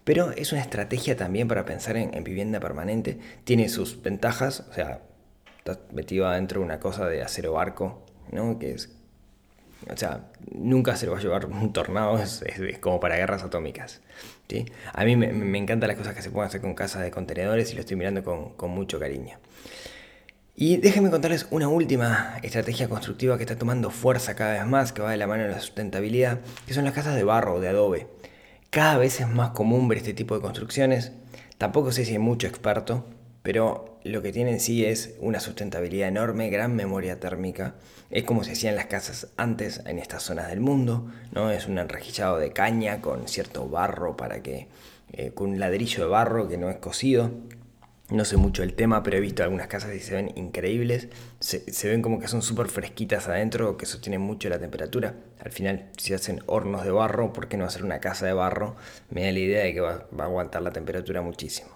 Pero 0.06 0.32
es 0.32 0.54
una 0.54 0.62
estrategia 0.62 1.18
también 1.18 1.50
para 1.50 1.66
pensar 1.66 1.98
en, 1.98 2.24
vivienda 2.24 2.62
permanente. 2.62 3.20
Tiene 3.44 3.68
sus 3.68 4.02
ventajas, 4.02 4.62
o 4.70 4.74
sea, 4.74 5.02
estás 5.58 5.80
metido 5.92 6.28
adentro 6.28 6.62
de 6.62 6.66
una 6.66 6.80
cosa 6.80 7.08
de 7.08 7.22
acero 7.22 7.52
barco, 7.54 8.06
¿no? 8.32 8.58
Que 8.58 8.72
es 8.72 8.96
o 9.92 9.98
sea, 9.98 10.32
nunca 10.52 10.96
se 10.96 11.06
lo 11.06 11.12
va 11.12 11.20
a 11.20 11.22
llevar 11.22 11.46
un 11.46 11.72
tornado, 11.74 12.18
es, 12.18 12.44
como 12.80 13.00
para 13.00 13.18
guerras 13.18 13.44
atómicas. 13.44 14.02
¿sí? 14.50 14.66
A 14.94 15.06
mí 15.06 15.16
me, 15.16 15.32
me, 15.32 15.58
encantan 15.58 15.90
las 15.90 15.98
cosas 15.98 16.16
que 16.16 16.22
se 16.22 16.32
pueden 16.32 16.48
hacer 16.48 16.62
con 16.62 16.74
casas 16.74 17.04
de 17.04 17.12
contenedores 17.12 17.72
y 17.72 17.76
lo 17.76 17.82
estoy 17.82 17.96
mirando 17.96 18.24
con, 18.24 18.72
mucho 18.72 19.00
cariño. 19.00 19.38
Y 20.56 20.78
déjenme 20.78 21.12
contarles 21.12 21.48
una 21.52 21.68
última 21.68 22.38
estrategia 22.42 22.88
constructiva 22.88 23.38
que 23.38 23.44
está 23.44 23.58
tomando 23.58 23.92
fuerza 23.92 24.36
cada 24.36 24.54
vez 24.54 24.66
más, 24.66 24.94
que 24.94 25.02
va 25.02 25.12
de 25.12 25.18
la 25.18 25.28
mano 25.28 25.44
de 25.44 25.50
la 25.50 25.60
sustentabilidad, 25.60 26.40
que 26.66 26.74
son 26.74 26.86
las 26.86 26.94
casas 26.94 27.16
de 27.16 27.24
barro 27.24 27.60
de 27.60 27.68
adobe. 27.68 28.08
Cada 28.76 28.98
vez 28.98 29.22
es 29.22 29.30
más 29.30 29.52
común 29.52 29.88
ver 29.88 30.00
este 30.00 30.14
tipo 30.14 30.36
de 30.36 30.42
construcciones. 30.42 31.14
Tampoco 31.58 31.94
sé 31.94 32.04
si 32.04 32.12
hay 32.12 32.20
mucho 32.20 32.46
experto, 32.46 33.06
pero 33.42 34.00
lo 34.04 34.22
que 34.22 34.34
tiene 34.34 34.52
en 34.52 34.60
sí 34.60 34.84
es 34.84 35.16
una 35.22 35.40
sustentabilidad 35.40 36.10
enorme, 36.10 36.50
gran 36.50 36.76
memoria 36.76 37.18
térmica. 37.22 37.76
Es 38.10 38.26
como 38.26 38.44
se 38.44 38.52
hacían 38.52 38.76
las 38.76 38.88
casas 38.88 39.30
antes 39.38 39.82
en 39.86 39.98
estas 39.98 40.24
zonas 40.24 40.50
del 40.50 40.60
mundo, 40.60 41.10
¿no? 41.32 41.52
Es 41.52 41.68
un 41.68 41.78
enrejillado 41.78 42.38
de 42.38 42.52
caña 42.52 43.00
con 43.00 43.30
cierto 43.30 43.70
barro 43.70 44.18
para 44.18 44.44
que, 44.44 44.68
eh, 45.14 45.32
con 45.34 45.52
un 45.52 45.60
ladrillo 45.62 46.04
de 46.04 46.10
barro 46.10 46.50
que 46.50 46.58
no 46.58 46.70
es 46.70 46.76
cocido. 46.76 47.32
No 48.10 48.24
sé 48.24 48.38
mucho 48.38 48.62
el 48.62 48.74
tema, 48.74 49.02
pero 49.02 49.18
he 49.18 49.20
visto 49.20 49.44
algunas 49.44 49.68
casas 49.68 49.96
y 49.96 50.00
se 50.00 50.14
ven 50.14 50.32
increíbles. 50.36 51.08
Se, 51.40 51.90
ven 51.90 52.02
como 52.02 52.20
que 52.20 52.28
son 52.28 52.42
súper 52.44 52.68
fresquitas 52.68 53.28
adentro, 53.28 53.78
que 53.78 53.86
sostienen 53.88 54.22
mucho 54.22 54.48
la 54.50 54.60
temperatura. 54.60 55.16
Al 55.44 55.52
final, 55.52 55.90
si 55.98 56.14
hacen 56.14 56.44
hornos 56.46 56.84
de 56.84 56.92
barro, 56.92 57.34
¿por 57.34 57.48
qué 57.48 57.58
no 57.58 57.66
hacer 57.66 57.84
una 57.84 58.00
casa 58.00 58.28
de 58.28 58.34
barro? 58.34 58.76
Me 59.10 59.24
da 59.24 59.32
la 59.32 59.40
idea 59.40 59.64
de 59.64 59.74
que 59.74 59.82
va 59.82 60.08
a 60.18 60.24
aguantar 60.24 60.62
la 60.62 60.72
temperatura 60.72 61.22
muchísimo 61.22 61.76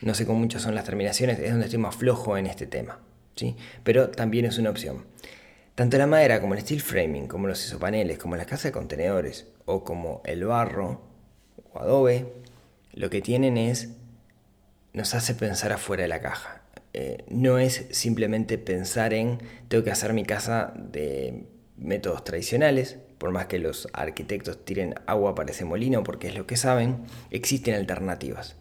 no 0.00 0.14
sé 0.14 0.26
cómo 0.26 0.38
muchas 0.38 0.62
son 0.62 0.74
las 0.74 0.84
terminaciones, 0.84 1.38
es 1.38 1.50
donde 1.50 1.66
estoy 1.66 1.80
más 1.80 1.96
flojo 1.96 2.36
en 2.36 2.46
este 2.46 2.66
tema. 2.66 3.00
¿sí? 3.34 3.56
Pero 3.82 4.10
también 4.10 4.44
es 4.44 4.58
una 4.58 4.70
opción. 4.70 5.04
Tanto 5.74 5.98
la 5.98 6.06
madera 6.06 6.40
como 6.40 6.54
el 6.54 6.60
steel 6.60 6.80
framing, 6.80 7.26
como 7.26 7.46
los 7.46 7.64
isopaneles, 7.64 8.18
como 8.18 8.36
las 8.36 8.46
casas 8.46 8.64
de 8.64 8.72
contenedores 8.72 9.46
o 9.64 9.84
como 9.84 10.22
el 10.24 10.44
barro 10.44 11.00
o 11.72 11.78
adobe, 11.80 12.32
lo 12.92 13.10
que 13.10 13.20
tienen 13.20 13.56
es, 13.56 13.90
nos 14.92 15.14
hace 15.14 15.34
pensar 15.34 15.72
afuera 15.72 16.02
de 16.02 16.08
la 16.08 16.20
caja. 16.20 16.62
Eh, 16.94 17.24
no 17.28 17.58
es 17.58 17.86
simplemente 17.90 18.58
pensar 18.58 19.14
en, 19.14 19.38
tengo 19.68 19.84
que 19.84 19.90
hacer 19.90 20.12
mi 20.12 20.24
casa 20.24 20.72
de 20.76 21.44
métodos 21.76 22.24
tradicionales, 22.24 22.98
por 23.18 23.30
más 23.30 23.46
que 23.46 23.58
los 23.58 23.88
arquitectos 23.92 24.64
tiren 24.64 24.94
agua 25.06 25.34
para 25.34 25.50
ese 25.50 25.64
molino 25.64 26.02
porque 26.02 26.28
es 26.28 26.34
lo 26.34 26.46
que 26.46 26.56
saben, 26.56 26.98
existen 27.30 27.74
alternativas. 27.74 28.56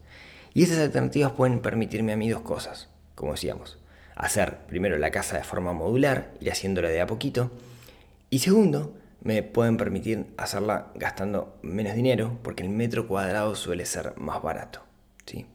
Y 0.53 0.63
esas 0.63 0.79
alternativas 0.79 1.33
pueden 1.33 1.59
permitirme 1.59 2.13
a 2.13 2.17
mí 2.17 2.29
dos 2.29 2.41
cosas, 2.41 2.89
como 3.15 3.33
decíamos. 3.33 3.77
Hacer 4.15 4.57
primero 4.67 4.97
la 4.97 5.11
casa 5.11 5.37
de 5.37 5.43
forma 5.43 5.73
modular, 5.73 6.31
ir 6.41 6.51
haciéndola 6.51 6.89
de 6.89 7.01
a 7.01 7.07
poquito. 7.07 7.51
Y 8.31 8.39
segundo, 8.39 8.95
me 9.21 9.43
pueden 9.43 9.77
permitir 9.77 10.25
hacerla 10.37 10.87
gastando 10.95 11.57
menos 11.61 11.93
dinero, 11.93 12.39
porque 12.41 12.63
el 12.63 12.69
metro 12.69 13.07
cuadrado 13.07 13.55
suele 13.55 13.85
ser 13.85 14.13
más 14.17 14.41
barato. 14.41 14.81
¿sí? 15.25 15.45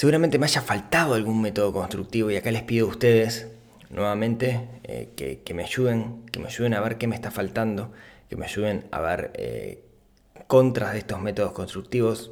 Seguramente 0.00 0.38
me 0.38 0.46
haya 0.46 0.62
faltado 0.62 1.12
algún 1.12 1.42
método 1.42 1.74
constructivo 1.74 2.30
y 2.30 2.36
acá 2.36 2.50
les 2.50 2.62
pido 2.62 2.86
a 2.86 2.88
ustedes 2.88 3.48
nuevamente 3.90 4.66
eh, 4.84 5.10
que, 5.44 5.52
me 5.52 5.62
ayuden, 5.62 6.24
que 6.32 6.38
me 6.40 6.46
ayuden 6.46 6.72
a 6.72 6.80
ver 6.80 6.96
qué 6.96 7.06
me 7.06 7.14
está 7.14 7.30
faltando, 7.30 7.92
que 8.30 8.34
me 8.34 8.46
ayuden 8.46 8.86
a 8.92 9.00
ver 9.02 9.30
eh, 9.34 9.84
contras 10.46 10.94
de 10.94 11.00
estos 11.00 11.20
métodos 11.20 11.52
constructivos, 11.52 12.30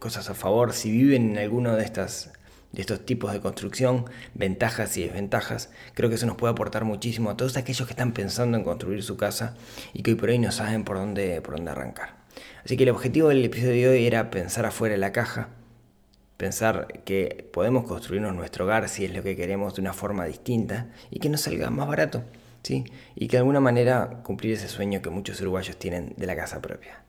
cosas 0.00 0.28
a 0.28 0.34
favor, 0.34 0.72
si 0.72 0.90
viven 0.90 1.30
en 1.30 1.38
alguno 1.38 1.76
de, 1.76 1.84
estas, 1.84 2.32
de 2.72 2.80
estos 2.80 3.06
tipos 3.06 3.32
de 3.32 3.38
construcción, 3.38 4.06
ventajas 4.34 4.96
y 4.96 5.04
desventajas. 5.04 5.70
Creo 5.94 6.08
que 6.08 6.16
eso 6.16 6.26
nos 6.26 6.36
puede 6.36 6.50
aportar 6.50 6.84
muchísimo 6.84 7.30
a 7.30 7.36
todos 7.36 7.56
aquellos 7.56 7.86
que 7.86 7.92
están 7.92 8.10
pensando 8.10 8.58
en 8.58 8.64
construir 8.64 9.04
su 9.04 9.16
casa 9.16 9.54
y 9.92 10.02
que 10.02 10.10
hoy 10.10 10.16
por 10.16 10.30
hoy 10.30 10.40
no 10.40 10.50
saben 10.50 10.82
por 10.82 10.96
dónde, 10.96 11.40
por 11.42 11.54
dónde 11.54 11.70
arrancar. 11.70 12.16
Así 12.64 12.76
que 12.76 12.82
el 12.82 12.90
objetivo 12.90 13.28
del 13.28 13.44
episodio 13.44 13.90
de 13.92 13.98
hoy 13.98 14.06
era 14.08 14.32
pensar 14.32 14.66
afuera 14.66 14.94
de 14.94 14.98
la 14.98 15.12
caja, 15.12 15.50
pensar 16.36 16.88
que 17.04 17.48
podemos 17.52 17.84
construirnos 17.84 18.34
nuestro 18.34 18.64
hogar 18.64 18.88
si 18.88 19.04
es 19.04 19.14
lo 19.14 19.22
que 19.22 19.36
queremos 19.36 19.74
de 19.74 19.80
una 19.80 19.92
forma 19.92 20.24
distinta 20.24 20.88
y 21.10 21.20
que 21.20 21.28
nos 21.28 21.42
salga 21.42 21.70
más 21.70 21.88
barato, 21.88 22.24
¿sí? 22.62 22.84
Y 23.14 23.28
que 23.28 23.36
de 23.36 23.38
alguna 23.38 23.60
manera 23.60 24.20
cumplir 24.22 24.54
ese 24.54 24.68
sueño 24.68 25.02
que 25.02 25.10
muchos 25.10 25.40
uruguayos 25.40 25.76
tienen 25.76 26.14
de 26.16 26.26
la 26.26 26.36
casa 26.36 26.60
propia. 26.60 27.02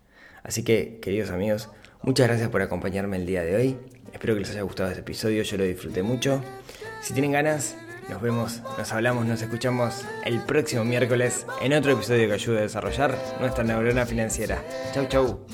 Así 0.44 0.64
que, 0.64 1.00
queridos 1.02 1.32
amigos, 1.32 1.70
muchas 2.04 2.28
gracias 2.28 2.50
por 2.50 2.62
acompañarme 2.62 3.18
el 3.18 3.26
día 3.26 3.44
de 3.44 3.56
hoy. 3.56 3.78
Espero 4.14 4.36
que 4.36 4.42
les 4.42 4.52
haya 4.52 4.62
gustado 4.62 4.90
este 4.90 5.02
episodio, 5.02 5.44
yo 5.44 5.58
lo 5.58 5.64
disfruté 5.64 6.04
mucho. 6.04 6.42
Si 7.02 7.14
tienen 7.14 7.32
ganas, 7.32 7.76
nos 8.10 8.22
vemos, 8.22 8.62
nos 8.78 8.92
hablamos, 8.94 9.26
nos 9.26 9.42
escuchamos 9.42 10.06
el 10.24 10.40
próximo 10.42 10.86
miércoles 10.86 11.46
en 11.62 11.74
otro 11.74 11.94
episodio 11.94 12.28
que 12.28 12.34
ayude 12.34 12.60
a 12.60 12.62
desarrollar 12.62 13.18
nuestra 13.40 13.64
neurona 13.64 14.06
financiera. 14.06 14.64
Chau, 14.94 15.08
chau. 15.08 15.46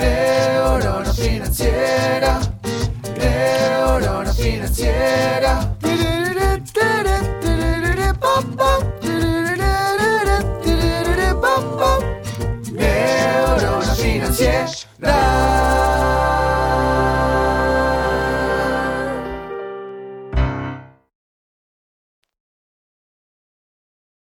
Neurona 0.00 1.12
financiera. 1.12 2.40
Neurona 3.18 4.32
financiera. 4.32 5.76